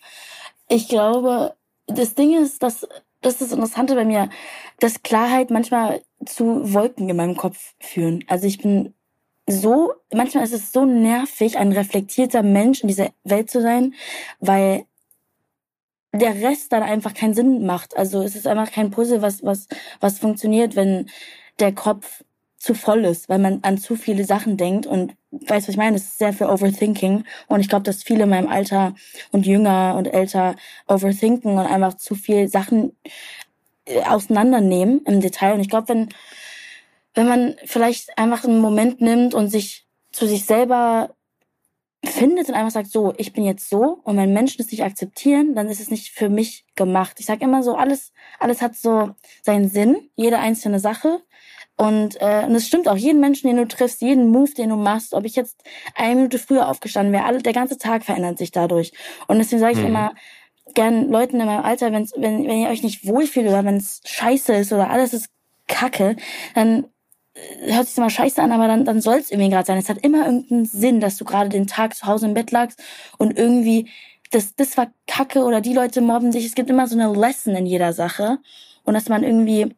[0.69, 1.55] ich glaube,
[1.87, 2.87] das Ding ist, dass
[3.21, 4.31] das ist das Interessante bei mir,
[4.79, 8.25] dass Klarheit manchmal zu Wolken in meinem Kopf führen.
[8.29, 8.95] Also ich bin
[9.47, 13.95] so, manchmal ist es so nervig, ein reflektierter Mensch in dieser Welt zu sein,
[14.39, 14.85] weil
[16.13, 17.97] der Rest dann einfach keinen Sinn macht.
[17.97, 19.69] Also es ist einfach kein Puzzle, was, was,
[20.01, 21.11] was funktioniert, wenn
[21.59, 22.25] der Kopf
[22.61, 25.97] zu voll ist, weil man an zu viele Sachen denkt und weißt, was ich meine,
[25.97, 28.95] es ist sehr viel Overthinking und ich glaube, dass viele in meinem Alter
[29.33, 30.57] und jünger und älter
[30.87, 32.95] overthinken und einfach zu viel Sachen
[33.87, 36.09] äh, auseinandernehmen im Detail und ich glaube, wenn
[37.15, 41.15] wenn man vielleicht einfach einen Moment nimmt und sich zu sich selber
[42.05, 45.55] findet und einfach sagt, so, ich bin jetzt so und wenn Menschen es nicht akzeptieren,
[45.55, 47.17] dann ist es nicht für mich gemacht.
[47.21, 49.11] Ich sage immer so, alles, alles hat so
[49.43, 51.23] seinen Sinn, jede einzelne Sache.
[51.81, 54.77] Und, äh, und es stimmt auch, jeden Menschen, den du triffst, jeden Move, den du
[54.77, 55.63] machst, ob ich jetzt
[55.95, 58.93] eine Minute früher aufgestanden wäre, alle, der ganze Tag verändert sich dadurch.
[59.29, 59.87] Und deswegen sage ich mhm.
[59.87, 60.13] immer
[60.75, 64.03] gern Leuten in meinem Alter, wenn's, wenn, wenn ihr euch nicht wohlfühlt oder wenn es
[64.05, 65.31] scheiße ist oder alles ist
[65.69, 66.17] kacke,
[66.55, 66.85] dann
[67.63, 69.79] hört sich immer scheiße an, aber dann, dann soll es irgendwie gerade sein.
[69.79, 72.79] Es hat immer irgendeinen Sinn, dass du gerade den Tag zu Hause im Bett lagst
[73.17, 73.89] und irgendwie
[74.33, 76.45] das, das war Kacke oder die Leute mobben dich.
[76.45, 78.37] Es gibt immer so eine Lesson in jeder Sache
[78.85, 79.75] und dass man irgendwie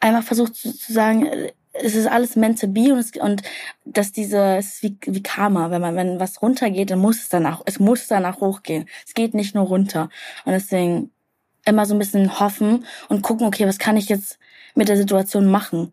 [0.00, 1.28] einfach versucht zu, zu sagen,
[1.72, 3.42] es ist alles meant to be und, es, und
[3.84, 7.28] dass diese, es ist wie, wie Karma, wenn man, wenn was runtergeht, dann muss es
[7.28, 8.88] danach, es muss danach hochgehen.
[9.06, 10.10] Es geht nicht nur runter.
[10.44, 11.10] Und deswegen
[11.64, 14.38] immer so ein bisschen hoffen und gucken, okay, was kann ich jetzt
[14.74, 15.92] mit der Situation machen?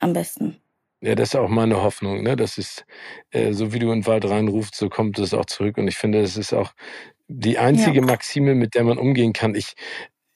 [0.00, 0.56] am besten.
[1.02, 2.36] Ja, das ist auch meine Hoffnung, ne?
[2.36, 2.84] Das ist,
[3.30, 5.78] äh, so wie du in den Wald reinrufst, so kommt es auch zurück.
[5.78, 6.72] Und ich finde, das ist auch
[7.28, 8.06] die einzige ja.
[8.06, 9.54] Maxime, mit der man umgehen kann.
[9.54, 9.74] Ich,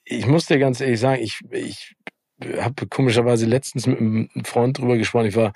[0.05, 1.97] ich muss dir ganz ehrlich sagen, ich, ich
[2.61, 5.27] habe komischerweise letztens mit einem Freund drüber gesprochen.
[5.27, 5.53] Ich war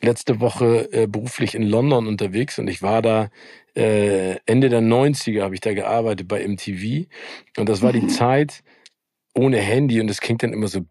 [0.00, 3.30] letzte Woche äh, beruflich in London unterwegs und ich war da
[3.74, 7.06] äh, Ende der 90er habe ich da gearbeitet bei MTV
[7.56, 8.08] und das war die mhm.
[8.08, 8.62] Zeit
[9.34, 10.82] ohne Handy und das klingt dann immer so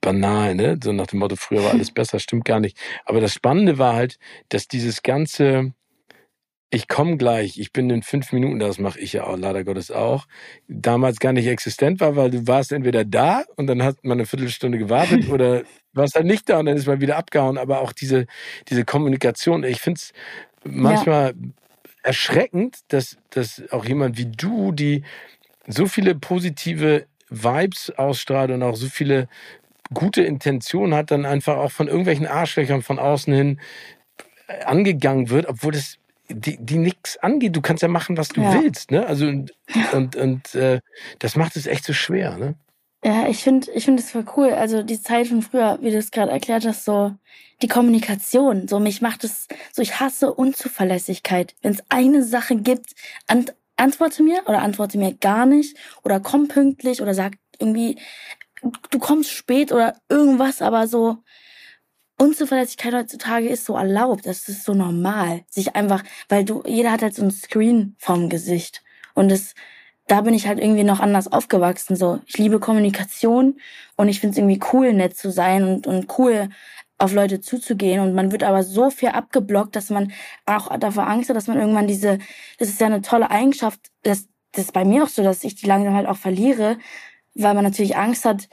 [0.00, 0.78] banal, ne?
[0.82, 2.78] So nach dem Motto, früher war alles besser, stimmt gar nicht.
[3.04, 5.74] Aber das Spannende war halt, dass dieses ganze,
[6.72, 9.90] ich komme gleich, ich bin in fünf Minuten, das mache ich ja auch, leider Gottes
[9.90, 10.26] auch,
[10.68, 14.26] damals gar nicht existent war, weil du warst entweder da und dann hat man eine
[14.26, 17.58] Viertelstunde gewartet oder warst halt nicht da und dann ist man wieder abgehauen.
[17.58, 18.26] Aber auch diese,
[18.68, 20.12] diese Kommunikation, ich finde es
[20.64, 21.48] manchmal ja.
[22.04, 25.02] erschreckend, dass, dass auch jemand wie du, die
[25.66, 29.28] so viele positive Vibes ausstrahlt und auch so viele
[29.92, 33.60] gute Intention hat, dann einfach auch von irgendwelchen Arschlöchern von außen hin
[34.64, 35.98] angegangen wird, obwohl das
[36.30, 37.56] die, die nichts angeht.
[37.56, 38.54] Du kannst ja machen, was du ja.
[38.54, 39.06] willst, ne?
[39.06, 39.52] Also und
[39.92, 40.80] und, und äh,
[41.18, 42.54] das macht es echt so schwer, ne?
[43.02, 44.50] Ja, ich finde, ich finde es voll cool.
[44.52, 47.14] Also die Zeit von früher, wie du es gerade erklärt hast, so
[47.62, 48.68] die Kommunikation.
[48.68, 51.54] So mich macht es, so ich hasse Unzuverlässigkeit.
[51.62, 52.94] Wenn es eine Sache gibt,
[53.26, 57.98] ant, antworte mir oder antworte mir gar nicht oder komm pünktlich oder sag irgendwie
[58.90, 61.18] du kommst spät oder irgendwas, aber so
[62.20, 65.40] Unzuverlässigkeit heutzutage ist so erlaubt, das ist so normal.
[65.48, 68.82] Sich einfach, weil du, jeder hat halt so ein Screen vom Gesicht.
[69.14, 69.54] Und das,
[70.06, 71.96] da bin ich halt irgendwie noch anders aufgewachsen.
[71.96, 73.58] So, ich liebe Kommunikation
[73.96, 76.50] und ich finde es irgendwie cool, nett zu sein und, und cool,
[76.98, 78.00] auf Leute zuzugehen.
[78.00, 80.12] Und man wird aber so viel abgeblockt, dass man
[80.44, 82.18] auch davor Angst hat, dass man irgendwann diese,
[82.58, 85.54] das ist ja eine tolle Eigenschaft, das, das ist bei mir auch so, dass ich
[85.54, 86.76] die langsam halt auch verliere,
[87.34, 88.50] weil man natürlich Angst hat,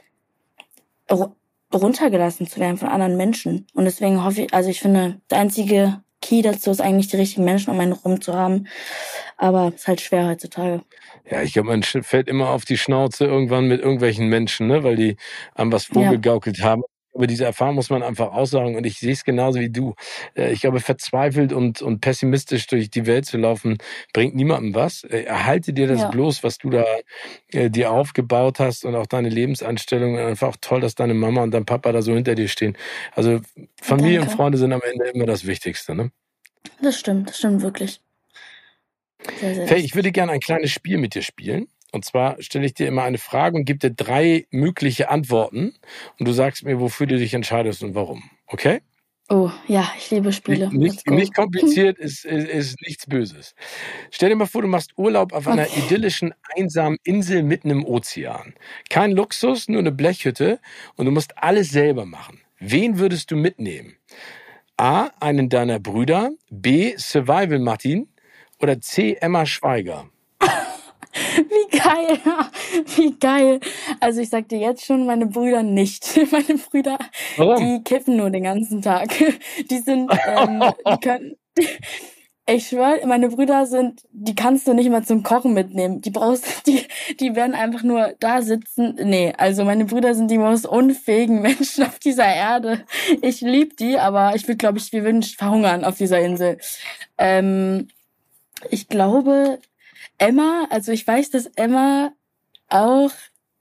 [1.72, 3.66] runtergelassen zu werden von anderen Menschen.
[3.74, 7.44] Und deswegen hoffe ich, also ich finde, der einzige Key dazu ist eigentlich die richtigen
[7.44, 8.66] Menschen um einen rum zu haben.
[9.36, 10.82] Aber es ist halt schwer heutzutage.
[11.30, 14.96] Ja, ich glaube, man fällt immer auf die Schnauze irgendwann mit irgendwelchen Menschen, ne, weil
[14.96, 15.16] die
[15.54, 16.64] einem was vorgegaukelt ja.
[16.64, 16.82] haben
[17.18, 19.94] über diese Erfahrung muss man einfach aussagen und ich sehe es genauso wie du.
[20.36, 23.78] Äh, ich glaube, verzweifelt und, und pessimistisch durch die Welt zu laufen,
[24.12, 25.02] bringt niemandem was.
[25.02, 26.10] Äh, erhalte dir das ja.
[26.10, 26.84] bloß, was du da
[27.52, 30.16] äh, dir aufgebaut hast und auch deine Lebenseinstellung.
[30.16, 32.76] Einfach auch toll, dass deine Mama und dein Papa da so hinter dir stehen.
[33.14, 33.40] Also
[33.82, 34.30] Familie Danke.
[34.30, 35.96] und Freunde sind am Ende immer das Wichtigste.
[35.96, 36.12] Ne?
[36.80, 38.00] Das stimmt, das stimmt wirklich.
[39.40, 41.66] Sehr, sehr Faye, ich würde gerne ein kleines Spiel mit dir spielen.
[41.92, 45.74] Und zwar stelle ich dir immer eine Frage und gebe dir drei mögliche Antworten
[46.18, 48.22] und du sagst mir, wofür du dich entscheidest und warum.
[48.46, 48.80] Okay?
[49.30, 50.70] Oh, ja, ich liebe Spiele.
[50.72, 53.54] Nicht, nicht kompliziert, ist, ist, ist, nichts Böses.
[54.10, 55.82] Stell dir mal vor, du machst Urlaub auf einer okay.
[55.84, 58.54] idyllischen, einsamen Insel mitten im Ozean.
[58.88, 60.60] Kein Luxus, nur eine Blechhütte
[60.96, 62.40] und du musst alles selber machen.
[62.58, 63.96] Wen würdest du mitnehmen?
[64.78, 68.08] A, einen deiner Brüder, B, Survival Martin
[68.60, 70.08] oder C, Emma Schweiger?
[71.36, 72.18] Wie geil,
[72.96, 73.60] wie geil.
[74.00, 76.18] Also ich sag dir jetzt schon, meine Brüder nicht.
[76.32, 76.98] Meine Brüder,
[77.36, 77.56] Warum?
[77.56, 79.08] die kiffen nur den ganzen Tag.
[79.70, 81.36] Die sind, ähm, die können,
[82.50, 86.00] ich schwör, meine Brüder sind, die kannst du nicht mal zum Kochen mitnehmen.
[86.00, 86.86] Die brauchst, die,
[87.20, 88.96] die werden einfach nur da sitzen.
[89.02, 92.84] Nee, also meine Brüder sind die most unfähigen Menschen auf dieser Erde.
[93.20, 96.58] Ich lieb die, aber ich würde, glaube ich, wir würden verhungern auf dieser Insel.
[97.18, 97.88] Ähm,
[98.70, 99.58] ich glaube,
[100.18, 102.12] Emma, also ich weiß, dass Emma
[102.68, 103.10] auch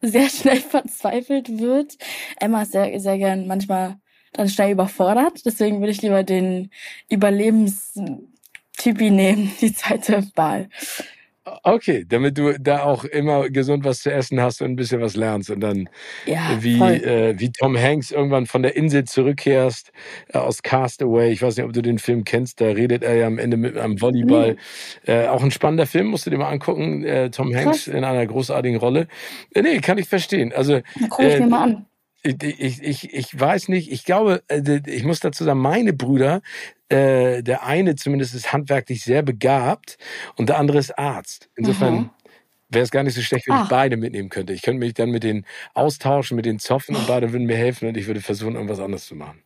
[0.01, 1.97] sehr schnell verzweifelt wird.
[2.39, 3.97] Emma ist sehr, sehr gern manchmal
[4.33, 5.45] dann schnell überfordert.
[5.45, 6.71] Deswegen würde ich lieber den
[7.09, 10.69] Überlebenstypi nehmen, die zweite Wahl.
[11.63, 15.15] Okay, damit du da auch immer gesund was zu essen hast und ein bisschen was
[15.15, 15.89] lernst und dann
[16.25, 19.91] ja, wie, äh, wie Tom Hanks irgendwann von der Insel zurückkehrst
[20.33, 21.31] äh, aus Castaway.
[21.31, 23.77] Ich weiß nicht, ob du den Film kennst, da redet er ja am Ende mit
[23.77, 24.53] einem Volleyball.
[24.53, 24.57] Mhm.
[25.05, 27.05] Äh, auch ein spannender Film, musst du dir mal angucken.
[27.05, 27.87] Äh, Tom Hanks Krass.
[27.87, 29.07] in einer großartigen Rolle.
[29.53, 30.51] Äh, nee, kann ich verstehen.
[30.53, 31.85] Also, dann guck ich äh, mir mal an
[32.23, 36.41] ich, ich, ich weiß nicht, ich glaube, äh, ich muss dazu sagen, meine Brüder,
[36.89, 39.97] äh, der eine zumindest ist handwerklich sehr begabt
[40.35, 41.49] und der andere ist Arzt.
[41.55, 42.09] Insofern mhm.
[42.69, 43.63] wäre es gar nicht so schlecht, wenn Ach.
[43.63, 44.53] ich beide mitnehmen könnte.
[44.53, 47.87] Ich könnte mich dann mit denen austauschen, mit den Zoffen und beide würden mir helfen
[47.87, 49.41] und ich würde versuchen, irgendwas anderes zu machen.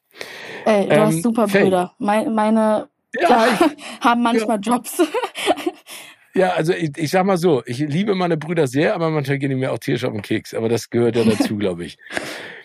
[0.65, 1.93] Ey, du ähm, hast super Brüder.
[1.97, 2.89] Meine, meine
[3.19, 4.73] ja, ich, haben manchmal ja.
[4.73, 5.01] Jobs.
[6.33, 9.49] Ja, also ich, ich sag mal so, ich liebe meine Brüder sehr, aber manchmal gehen
[9.49, 10.53] die mir auch tierisch auf den Keks.
[10.53, 11.97] Aber das gehört ja dazu, glaube ich.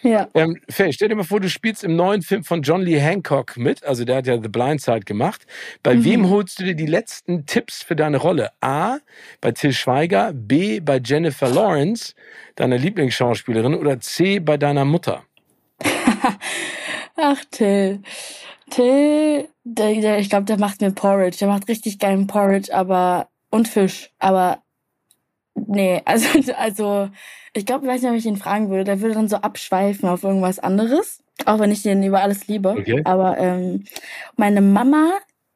[0.07, 0.29] Ja.
[0.35, 3.57] Ähm, Faye, stell dir mal vor, du spielst im neuen Film von John Lee Hancock
[3.57, 3.85] mit.
[3.85, 5.47] Also der hat ja The Blind Side gemacht.
[5.83, 6.05] Bei mhm.
[6.05, 8.51] wem holst du dir die letzten Tipps für deine Rolle?
[8.61, 8.99] A,
[9.41, 12.15] bei Till Schweiger, B, bei Jennifer Lawrence,
[12.55, 15.25] deiner Lieblingsschauspielerin, oder C, bei deiner Mutter?
[17.17, 18.03] Ach, Till.
[18.71, 21.39] Till, der, der, ich glaube, der macht mir Porridge.
[21.41, 24.11] Der macht richtig geilen Porridge, aber und Fisch.
[24.19, 24.63] Aber
[25.67, 27.11] nee, also, also
[27.53, 28.85] ich glaube, ich weiß nicht, ob ich ihn fragen würde.
[28.85, 31.23] Der würde dann so abschweifen auf irgendwas anderes.
[31.45, 32.71] Auch wenn ich den über alles liebe.
[32.71, 33.03] Okay.
[33.05, 33.85] Aber ähm,
[34.37, 35.13] meine Mama,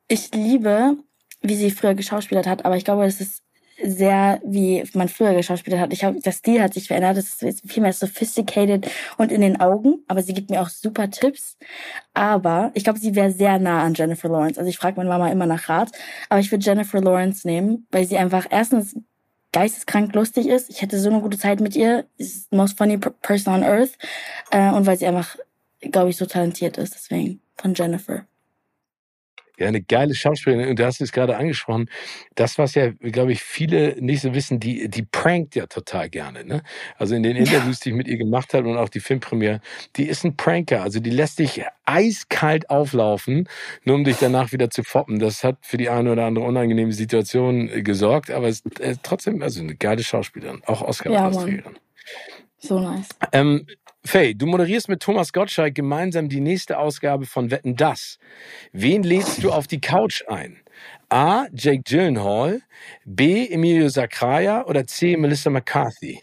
[0.09, 0.97] ich liebe,
[1.43, 3.43] wie sie früher geschauspielert hat, aber ich glaube, das ist
[3.83, 5.93] sehr, wie man früher geschauspielert hat.
[5.93, 7.17] Ich habe, der Stil hat sich verändert.
[7.17, 8.87] Es ist viel mehr sophisticated
[9.17, 10.05] und in den Augen.
[10.07, 11.57] Aber sie gibt mir auch super Tipps.
[12.13, 14.59] Aber ich glaube, sie wäre sehr nah an Jennifer Lawrence.
[14.59, 15.93] Also ich frage meine Mama immer nach Rat.
[16.29, 18.97] Aber ich würde Jennifer Lawrence nehmen, weil sie einfach erstens
[19.53, 20.71] geisteskrank lustig ist.
[20.71, 22.07] Ich hätte so eine gute Zeit mit ihr.
[22.17, 23.99] Ist the most funny person on earth.
[24.51, 25.37] Äh, und weil sie einfach,
[25.81, 26.95] glaube ich, so talentiert ist.
[26.95, 28.27] Deswegen von Jennifer.
[29.61, 30.71] Ja, eine geile Schauspielerin.
[30.71, 31.91] Und du hast es gerade angesprochen.
[32.35, 36.45] Das, was ja, glaube ich, viele nicht so wissen, die, die prankt ja total gerne.
[36.45, 36.63] Ne?
[36.97, 39.61] Also in den Interviews, die ich mit ihr gemacht habe und auch die Filmpremiere,
[39.97, 40.83] die ist ein Pranker.
[40.83, 43.49] Also die lässt dich eiskalt auflaufen,
[43.85, 45.19] nur um dich danach wieder zu foppen.
[45.19, 48.97] Das hat für die eine oder andere unangenehme Situation äh, gesorgt, aber es ist äh,
[49.03, 51.75] trotzdem also eine geile Schauspielerin, auch Oscar-Preisträgerin.
[51.75, 51.81] Ja,
[52.59, 53.09] so nice.
[53.33, 53.67] Ähm,
[54.05, 58.19] Faye, du moderierst mit Thomas Gottschalk gemeinsam die nächste Ausgabe von Wetten Das.
[58.73, 60.59] Wen lädst du auf die Couch ein?
[61.11, 61.47] A.
[61.53, 62.63] Jake Gyllenhaal,
[63.05, 63.47] B.
[63.49, 65.17] Emilio Sacraia oder C.
[65.17, 66.23] Melissa McCarthy?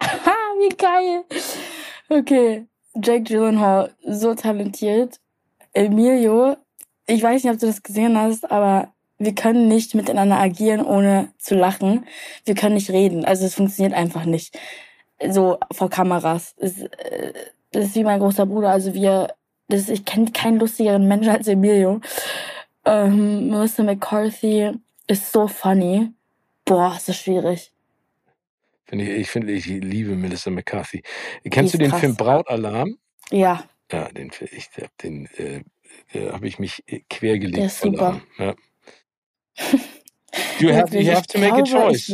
[0.00, 1.24] Wie geil.
[2.10, 5.20] Okay, Jake Gyllenhaal, so talentiert.
[5.72, 6.56] Emilio,
[7.06, 11.32] ich weiß nicht, ob du das gesehen hast, aber wir können nicht miteinander agieren, ohne
[11.38, 12.04] zu lachen.
[12.44, 13.24] Wir können nicht reden.
[13.24, 14.58] Also es funktioniert einfach nicht
[15.28, 16.54] so vor Kameras.
[16.56, 17.32] Das, äh,
[17.72, 18.70] das ist wie mein großer Bruder.
[18.70, 19.34] Also wir,
[19.68, 22.00] das, ich kenne keinen lustigeren Menschen als Emilio.
[22.84, 24.72] Ähm, Melissa McCarthy
[25.06, 26.10] ist so funny.
[26.64, 27.72] Boah, ist das schwierig.
[28.84, 31.02] Find ich, ich finde, ich liebe Melissa McCarthy.
[31.50, 32.00] Kennst du den krass.
[32.00, 32.96] Film Brautalarm?
[33.30, 33.64] Ja.
[33.92, 34.68] Ja, den, ich,
[35.02, 35.62] den äh,
[36.32, 37.58] habe ich mich quergelegt.
[37.58, 38.20] Der ist super.
[38.38, 38.54] Ja.
[40.60, 42.08] You have, you have to make a choice.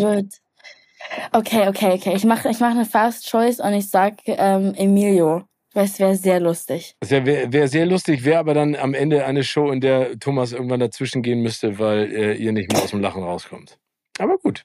[1.32, 2.14] Okay, okay, okay.
[2.14, 5.44] Ich mache ich mach eine Fast Choice und ich sag ähm, Emilio.
[5.76, 6.96] Weil es wäre sehr lustig.
[7.00, 10.52] Es wäre wär sehr lustig, wäre aber dann am Ende eine Show, in der Thomas
[10.52, 13.78] irgendwann dazwischen gehen müsste, weil äh, ihr nicht mehr aus dem Lachen rauskommt.
[14.18, 14.64] Aber gut.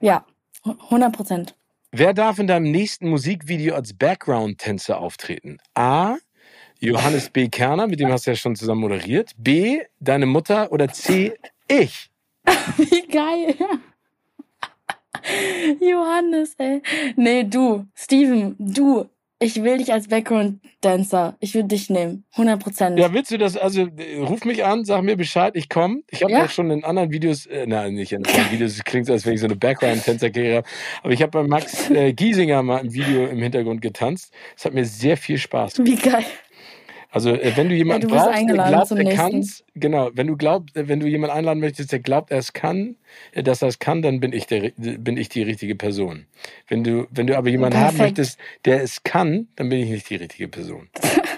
[0.00, 0.24] Ja,
[0.64, 1.54] 100 Prozent.
[1.92, 5.58] Wer darf in deinem nächsten Musikvideo als Background-Tänzer auftreten?
[5.74, 6.16] A.
[6.78, 7.48] Johannes B.
[7.48, 9.32] Kerner, mit dem hast du ja schon zusammen moderiert.
[9.36, 9.82] B.
[10.00, 11.34] Deine Mutter oder C.
[11.68, 12.10] Ich.
[12.78, 13.54] Wie geil.
[15.80, 16.82] Johannes, ey.
[17.16, 17.86] Nee, du.
[17.94, 19.06] Steven, du.
[19.38, 21.36] Ich will dich als Background-Dancer.
[21.40, 22.24] Ich will dich nehmen.
[22.32, 22.98] 100 Prozent.
[22.98, 23.54] Ja, willst du das?
[23.58, 23.86] Also,
[24.18, 26.00] ruf mich an, sag mir Bescheid, ich komme.
[26.10, 26.44] Ich habe ja?
[26.44, 29.26] auch schon in anderen Videos, äh, nein, nicht in anderen Videos, es klingt so, als
[29.26, 30.68] wenn ich so eine Background-Tänzer-Karriere habe.
[31.02, 34.32] Aber ich habe bei Max äh, Giesinger mal ein Video im Hintergrund getanzt.
[34.56, 35.90] Es hat mir sehr viel Spaß gemacht.
[35.90, 36.24] Wie geil.
[37.16, 40.76] Also äh, wenn du jemanden ja, brauchst, der glaubt, er kann genau, wenn du glaubst,
[40.76, 42.96] äh, wenn du jemanden einladen möchtest, der glaubt, er es kann,
[43.32, 46.26] äh, dass er es kann, dann bin ich der, bin ich die richtige Person.
[46.68, 47.98] Wenn du, wenn du aber jemanden Perfekt.
[47.98, 50.90] haben möchtest, der es kann, dann bin ich nicht die richtige Person.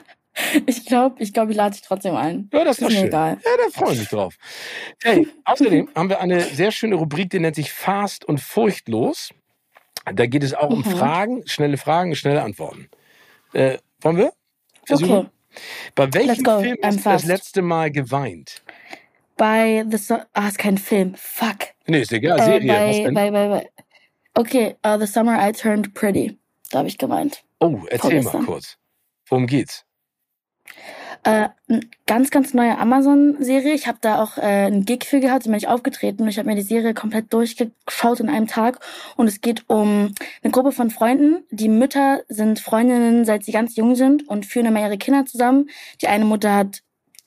[0.66, 2.51] ich glaube, ich glaube, ich lade dich trotzdem ein.
[2.53, 3.07] Ja, das ist, ist mir schön.
[3.07, 3.39] egal.
[3.45, 4.35] Ja, da freue ich mich drauf.
[5.05, 9.31] Hey, außerdem haben wir eine sehr schöne Rubrik, die nennt sich Fast und Furchtlos.
[10.12, 10.79] Da geht es auch mhm.
[10.79, 12.89] um Fragen, schnelle Fragen, schnelle Antworten.
[13.53, 14.33] Äh, wollen wir?
[14.85, 15.12] Versuchen?
[15.12, 15.29] Okay.
[15.94, 18.62] Bei welchem Film hast du das letzte Mal geweint?
[19.36, 21.14] Bei The so Ah, ist kein Film.
[21.16, 21.68] Fuck.
[21.86, 22.40] Nee, ist egal.
[22.40, 22.72] Äh, Serie.
[22.72, 23.14] Bei, Was denn?
[23.14, 23.70] Bei, bei, bei.
[24.34, 26.36] Okay, uh, The Summer I Turned Pretty.
[26.70, 27.42] Da habe ich geweint.
[27.61, 28.40] Oh, erzähl Vorgestern.
[28.42, 28.76] mal kurz.
[29.28, 29.84] Worum geht's?
[31.24, 31.48] Äh,
[32.06, 33.74] ganz, ganz neue Amazon-Serie.
[33.74, 36.48] Ich habe da auch äh, einen Gig für gehabt, bin ich aufgetreten und ich habe
[36.48, 38.80] mir die Serie komplett durchgeschaut in einem Tag.
[39.16, 41.44] Und es geht um eine Gruppe von Freunden.
[41.50, 45.68] Die Mütter sind Freundinnen, seit sie ganz jung sind und führen immer ihre Kinder zusammen.
[46.00, 46.82] Die eine Mutter hat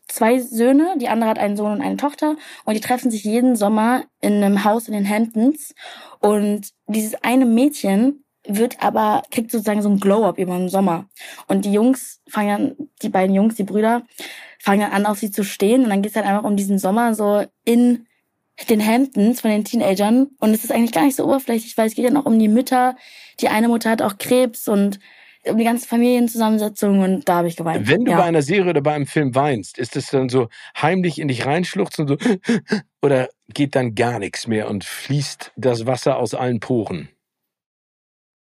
[0.07, 2.35] zwei Söhne, die andere hat einen Sohn und eine Tochter
[2.65, 5.73] und die treffen sich jeden Sommer in einem Haus in den Hamptons
[6.19, 11.05] und dieses eine Mädchen wird aber, kriegt sozusagen so ein Glow-Up über den Sommer.
[11.47, 14.03] Und die Jungs fangen dann, die beiden Jungs, die Brüder,
[14.59, 15.83] fangen dann an, auf sie zu stehen.
[15.83, 18.07] Und dann geht es halt einfach um diesen Sommer so in
[18.69, 20.29] den Hamptons von den Teenagern.
[20.39, 22.47] Und es ist eigentlich gar nicht so oberflächlich, weil es geht dann auch um die
[22.47, 22.95] Mütter.
[23.39, 24.99] Die eine Mutter hat auch Krebs und
[25.43, 27.87] um die ganze Familienzusammensetzung und da habe ich geweint.
[27.87, 28.17] Wenn du ja.
[28.17, 31.45] bei einer Serie oder bei einem Film weinst, ist es dann so heimlich in dich
[31.45, 32.17] reinschluchzen so
[33.01, 37.09] oder geht dann gar nichts mehr und fließt das Wasser aus allen Poren?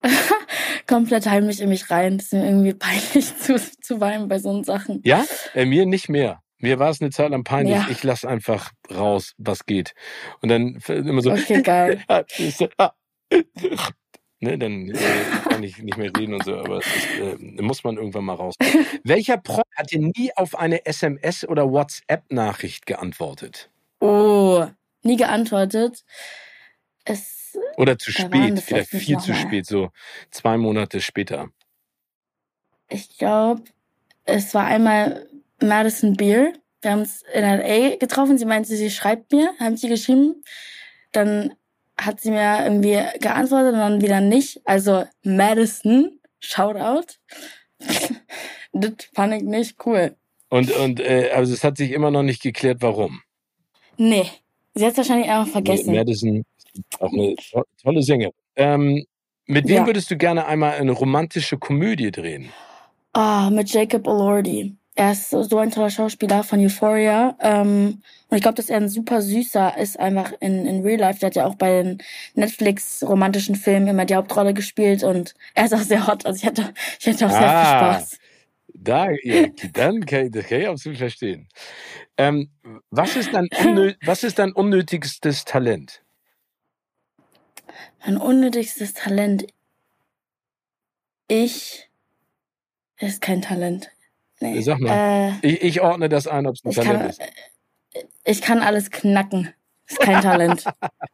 [0.88, 2.18] komplett heimlich in mich rein.
[2.18, 5.02] Das ist mir irgendwie peinlich zu, zu weinen bei so Sachen.
[5.04, 6.42] Ja, äh, mir nicht mehr.
[6.60, 7.76] Mir war es eine Zeit lang peinlich.
[7.76, 7.88] Ja.
[7.90, 9.94] Ich lasse einfach raus, was geht.
[10.42, 11.32] Und dann immer so.
[11.32, 12.02] Okay, geil.
[14.40, 15.00] ne, dann äh,
[15.50, 16.88] kann ich nicht mehr reden und so, aber das
[17.20, 18.56] äh, muss man irgendwann mal raus.
[19.04, 23.70] Welcher Pro hat dir nie auf eine SMS oder WhatsApp-Nachricht geantwortet?
[24.00, 24.66] Oh,
[25.02, 26.06] nie geantwortet.
[27.04, 27.43] Es
[27.78, 29.90] oder zu spät, vielleicht viel zu spät, so
[30.32, 31.50] zwei Monate später.
[32.90, 33.64] Ich glaube,
[34.26, 35.28] es war einmal
[35.62, 36.54] Madison Beer.
[36.82, 38.38] Wir haben uns in LA getroffen.
[38.38, 40.44] Sie meinte, sie schreibt mir, haben sie geschrieben.
[41.12, 41.54] Dann
[41.98, 44.62] hat sie mir irgendwie geantwortet und dann wieder nicht.
[44.66, 47.14] Also Madison, Shoutout.
[48.74, 50.16] das fand ich nicht cool.
[50.50, 53.22] Und, und äh, also es hat sich immer noch nicht geklärt, warum.
[53.98, 54.30] Nee.
[54.76, 55.92] Sie hat es wahrscheinlich einfach vergessen.
[55.92, 56.46] Nee, Madison
[57.00, 57.36] auch eine
[57.82, 58.34] tolle Sängerin.
[58.56, 59.06] Ähm,
[59.46, 59.86] mit wem ja.
[59.86, 62.50] würdest du gerne einmal eine romantische Komödie drehen?
[63.14, 64.76] Ah, mit Jacob Elordi.
[64.96, 67.36] Er ist so ein toller Schauspieler von Euphoria.
[67.40, 71.20] Ähm, und ich glaube, dass er ein super süßer ist, einfach in, in Real Life.
[71.20, 71.98] Der hat ja auch bei den
[72.36, 76.26] Netflix-romantischen Filmen immer die Hauptrolle gespielt und er ist auch sehr hot.
[76.26, 78.20] Also ich hätte, ich hätte auch sehr ah, viel Spaß.
[78.76, 81.48] Da, ja, dann kann ich, das kann ich absolut verstehen.
[82.18, 82.52] Ähm,
[82.92, 83.48] was, ist dein
[84.06, 86.03] was ist dein unnötigstes Talent?
[88.06, 89.48] Mein unnötigstes Talent.
[91.28, 91.90] Ich
[93.00, 93.92] ist kein Talent.
[94.40, 94.62] Nee.
[94.62, 95.40] Sag mal.
[95.44, 97.22] Äh, ich, ich, ordne das ein, ob es ein Talent kann, ist.
[98.26, 99.54] Ich kann alles knacken.
[99.88, 100.64] Ist kein Talent.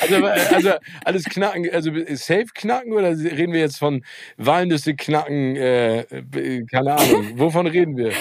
[0.00, 0.72] also, also
[1.04, 4.04] alles knacken, also safe knacken oder reden wir jetzt von
[4.36, 6.04] Walnüsse knacken, äh,
[6.70, 8.12] keine Ahnung, wovon reden wir?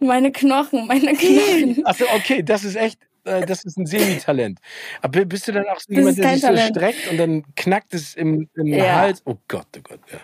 [0.00, 1.84] Meine Knochen, meine Knochen.
[1.84, 4.58] Achso, okay, das ist echt, äh, das ist ein Semi-Talent.
[5.02, 6.74] Aber bist du dann auch so jemand, der sich Talent.
[6.74, 8.96] so streckt und dann knackt es im, im ja.
[8.96, 9.22] Hals?
[9.24, 10.18] Oh Gott, oh Gott, ja.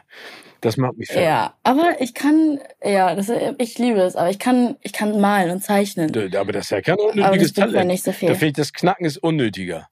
[0.60, 1.24] Das macht mich fertig.
[1.24, 5.50] Ja, aber ich kann, ja, das, ich liebe es, aber ich kann, ich kann malen
[5.50, 6.10] und zeichnen.
[6.34, 7.86] Aber das ist ja kein unnötiges Talent.
[7.86, 8.28] Nicht so viel.
[8.28, 9.88] Da finde ich, das Knacken ist unnötiger.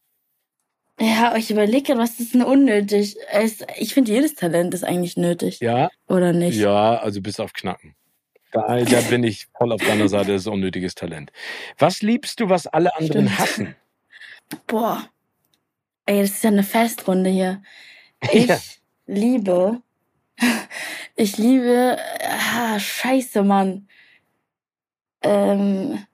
[1.00, 3.16] Ja, aber ich überlege, was ist denn unnötig?
[3.78, 5.60] Ich finde, jedes Talent ist eigentlich nötig.
[5.60, 5.90] Ja.
[6.06, 6.56] Oder nicht?
[6.58, 7.94] Ja, also bis auf Knacken.
[8.54, 11.32] Da, da bin ich voll auf deiner Seite, das ist unnötiges Talent.
[11.76, 13.38] Was liebst du, was alle anderen Stimmt.
[13.40, 13.76] hassen?
[14.68, 15.08] Boah.
[16.06, 17.62] Ey, das ist ja eine Festrunde hier.
[18.32, 18.58] Ich ja.
[19.06, 19.82] liebe,
[21.16, 23.86] ich liebe, ah, scheiße, Mann.
[25.20, 26.06] Ähm,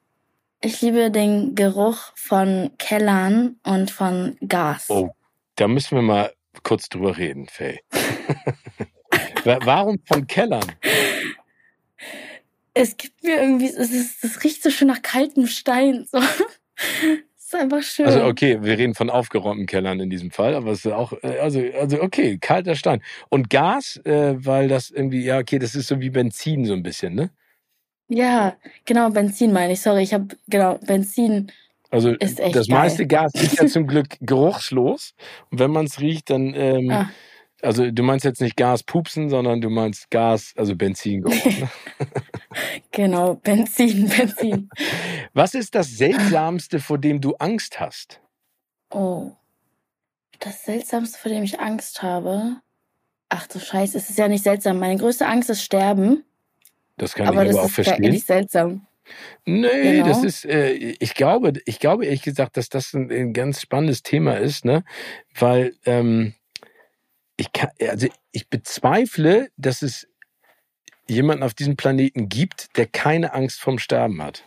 [0.61, 4.87] ich liebe den Geruch von Kellern und von Gas.
[4.89, 5.11] Oh,
[5.55, 6.33] da müssen wir mal
[6.65, 7.79] kurz drüber reden, Faye.
[9.45, 10.73] Warum von Kellern?
[12.81, 16.07] Es gibt mir irgendwie, es ist, das riecht so schön nach kaltem Stein.
[16.11, 16.19] So.
[17.39, 18.07] ist einfach schön.
[18.07, 21.39] Also okay, wir reden von aufgeräumten Kellern in diesem Fall, aber es ist auch, äh,
[21.41, 23.03] also, also okay, kalter Stein.
[23.29, 26.83] Und Gas, äh, weil das irgendwie, ja okay, das ist so wie Benzin so ein
[26.83, 27.31] bisschen, ne?
[28.09, 28.57] Ja,
[28.87, 29.81] genau, Benzin meine ich.
[29.81, 31.53] Sorry, ich habe, genau, Benzin
[31.93, 32.65] also das geil.
[32.69, 35.15] meiste Gas ist ja zum Glück geruchslos.
[35.51, 37.11] Und wenn man es riecht, dann ähm, ah.
[37.63, 41.25] Also du meinst jetzt nicht Gas pupsen, sondern du meinst Gas, also Benzin.
[41.31, 41.69] Ne?
[42.91, 44.69] Genau, Benzin, Benzin.
[45.33, 48.21] Was ist das Seltsamste, vor dem du Angst hast?
[48.91, 49.33] Oh,
[50.41, 52.61] das Seltsamste, vor dem ich Angst habe.
[53.29, 54.79] Ach du Scheiße, es ist ja nicht seltsam.
[54.79, 56.25] Meine größte Angst ist Sterben.
[56.97, 57.95] Das kann aber ich aber auch verstehen.
[57.95, 58.87] Aber das ist nicht seltsam.
[59.45, 60.09] Nee, genau.
[60.09, 64.03] das ist, äh, ich glaube, ich glaube ehrlich gesagt, dass das ein, ein ganz spannendes
[64.03, 64.85] Thema ist, ne?
[65.35, 66.35] Weil ähm,
[67.37, 70.07] ich kann, also ich bezweifle, dass es
[71.11, 74.45] jemanden auf diesem Planeten gibt, der keine Angst vorm Sterben hat.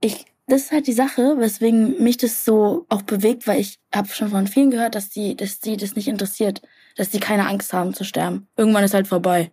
[0.00, 4.08] Ich, das ist halt die Sache, weswegen mich das so auch bewegt, weil ich habe
[4.08, 6.62] schon von vielen gehört, dass die, dass die das nicht interessiert,
[6.96, 8.48] dass die keine Angst haben zu sterben.
[8.56, 9.52] Irgendwann ist halt vorbei.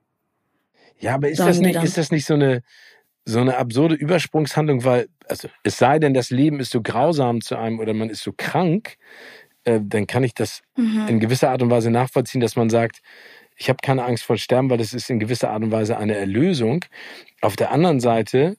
[0.99, 2.61] Ja, aber ist das nicht, ist das nicht so eine,
[3.25, 7.57] so eine absurde Übersprungshandlung, weil, also es sei denn, das Leben ist so grausam zu
[7.57, 8.97] einem oder man ist so krank,
[9.63, 11.07] äh, dann kann ich das mhm.
[11.07, 13.01] in gewisser Art und Weise nachvollziehen, dass man sagt,
[13.59, 16.15] ich habe keine Angst vor Sterben, weil das ist in gewisser Art und Weise eine
[16.15, 16.85] Erlösung.
[17.41, 18.57] Auf der anderen Seite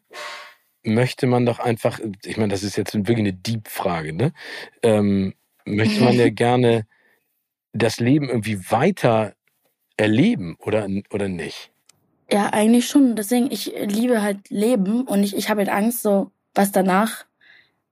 [0.83, 4.33] möchte man doch einfach, ich meine, das ist jetzt wirklich eine Deep-Frage, ne?
[4.83, 5.35] Ähm,
[5.65, 6.87] möchte man ja gerne
[7.73, 9.35] das Leben irgendwie weiter
[9.97, 11.71] erleben oder, oder nicht?
[12.31, 13.17] Ja, eigentlich schon.
[13.17, 17.25] Deswegen, ich liebe halt Leben und ich, ich habe halt Angst, so was danach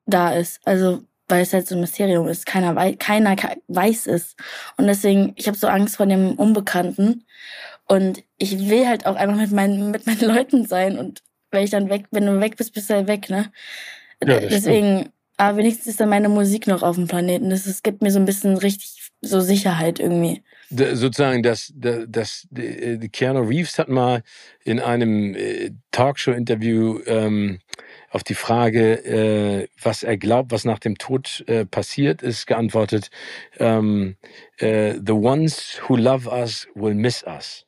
[0.06, 0.60] da ist.
[0.66, 2.46] Also weil es halt so ein Mysterium ist.
[2.46, 3.36] Keiner, wei keiner
[3.68, 4.34] weiß es.
[4.76, 7.24] Und deswegen, ich habe so Angst vor dem Unbekannten.
[7.86, 10.98] Und ich will halt auch einfach mit meinen, mit meinen Leuten sein.
[10.98, 13.50] Und wenn ich dann weg, wenn du weg bist, bist du halt weg, ne?
[14.24, 15.12] Ja, deswegen, stimmt.
[15.36, 17.50] aber wenigstens ist dann meine Musik noch auf dem Planeten.
[17.50, 20.42] Das, das gibt mir so ein bisschen richtig so Sicherheit irgendwie.
[20.70, 24.22] Da, sozusagen, das, das, das, die, Keanu Reeves hat mal
[24.64, 27.60] in einem äh, Talkshow-Interview ähm,
[28.10, 33.10] auf die Frage, äh, was er glaubt, was nach dem Tod äh, passiert ist, geantwortet,
[33.58, 34.16] ähm,
[34.58, 37.66] äh, The ones who love us will miss us.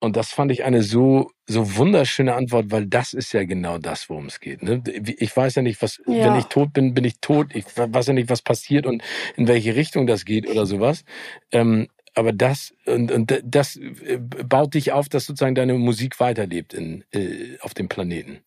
[0.00, 4.10] Und das fand ich eine so, so wunderschöne Antwort, weil das ist ja genau das,
[4.10, 4.62] worum es geht.
[4.62, 4.82] Ne?
[5.18, 6.26] Ich weiß ja nicht, was, ja.
[6.26, 7.54] wenn ich tot bin, bin ich tot.
[7.54, 9.02] Ich weiß ja nicht, was passiert und
[9.36, 11.04] in welche Richtung das geht oder sowas.
[11.52, 16.74] Ähm, aber das und, und das äh, baut dich auf, dass sozusagen deine Musik weiterlebt
[16.74, 18.40] in, äh, auf dem Planeten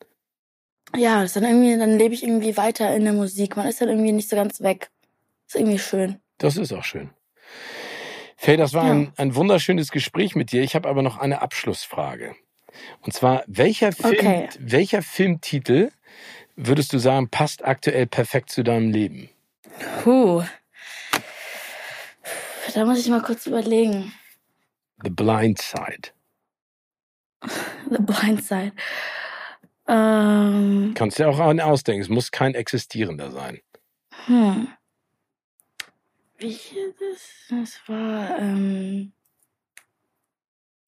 [0.95, 3.57] ja, das dann irgendwie, dann lebe ich irgendwie weiter in der Musik.
[3.57, 4.89] Man ist dann irgendwie nicht so ganz weg.
[5.47, 6.19] Ist irgendwie schön.
[6.37, 7.09] Das ist auch schön.
[8.35, 8.91] Faye, das war ja.
[8.91, 10.61] ein, ein wunderschönes Gespräch mit dir.
[10.61, 12.35] Ich habe aber noch eine Abschlussfrage.
[13.01, 14.49] Und zwar, welcher, Film, okay.
[14.59, 15.91] welcher Filmtitel
[16.55, 19.29] würdest du sagen, passt aktuell perfekt zu deinem Leben?
[20.03, 20.43] Puh.
[22.73, 24.13] Da muss ich mal kurz überlegen.
[25.03, 26.11] The Blind Side.
[27.89, 28.73] The Blind Side.
[29.87, 32.01] Ähm, Kannst du auch einen ausdenken.
[32.01, 33.59] Es muss kein existierender sein.
[34.25, 34.67] Hm.
[36.37, 36.59] Wie
[36.99, 37.37] das?
[37.49, 39.11] Das war, ähm,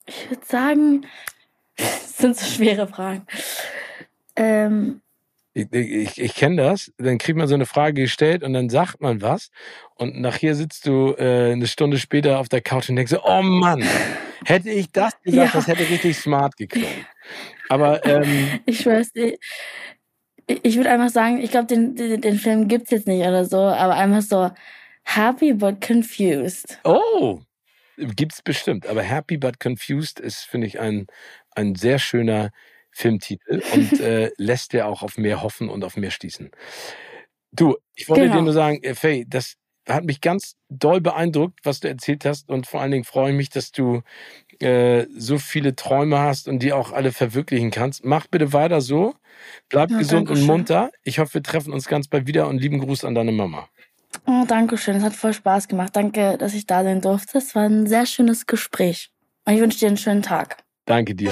[0.05, 1.05] ich würde sagen,
[1.77, 3.25] das sind so schwere Fragen.
[4.35, 5.01] Ähm,
[5.53, 6.91] ich, ich, ich kenne das.
[6.97, 9.49] Dann kriegt man so eine Frage gestellt und dann sagt man was.
[9.95, 13.41] Und nachher sitzt du äh, eine Stunde später auf der Couch und denkst so, oh
[13.41, 13.83] Mann,
[14.45, 15.59] hätte ich das gesagt, ja.
[15.59, 17.05] das hätte richtig smart geklungen.
[17.69, 19.39] Aber ähm, ich weiß nicht.
[20.47, 23.57] Ich würde einfach sagen, ich glaube, den, den, den Film gibt's jetzt nicht oder so,
[23.57, 24.49] aber einfach so
[25.03, 26.79] Happy but Confused.
[26.83, 27.41] Oh,
[27.97, 28.87] gibt's bestimmt.
[28.87, 31.07] Aber Happy but Confused ist, finde ich, ein,
[31.51, 32.49] ein sehr schöner
[32.91, 36.51] Filmtitel und äh, lässt ja auch auf mehr hoffen und auf mehr schließen.
[37.51, 38.37] Du, ich wollte genau.
[38.37, 39.55] dir nur sagen, äh, Faye, das
[39.87, 43.37] hat mich ganz doll beeindruckt, was du erzählt hast und vor allen Dingen freue ich
[43.37, 44.01] mich, dass du
[44.59, 48.05] äh, so viele Träume hast und die auch alle verwirklichen kannst.
[48.05, 49.15] Mach bitte weiter so.
[49.69, 50.91] Bleib ja, gesund und munter.
[51.03, 53.69] Ich hoffe, wir treffen uns ganz bald wieder und lieben Gruß an deine Mama.
[54.25, 54.97] Oh, danke schön.
[54.97, 55.95] Es hat voll Spaß gemacht.
[55.95, 57.37] Danke, dass ich da sein durfte.
[57.37, 59.11] Es war ein sehr schönes Gespräch.
[59.45, 60.57] Und ich wünsche dir einen schönen Tag.
[60.85, 61.31] Danke dir.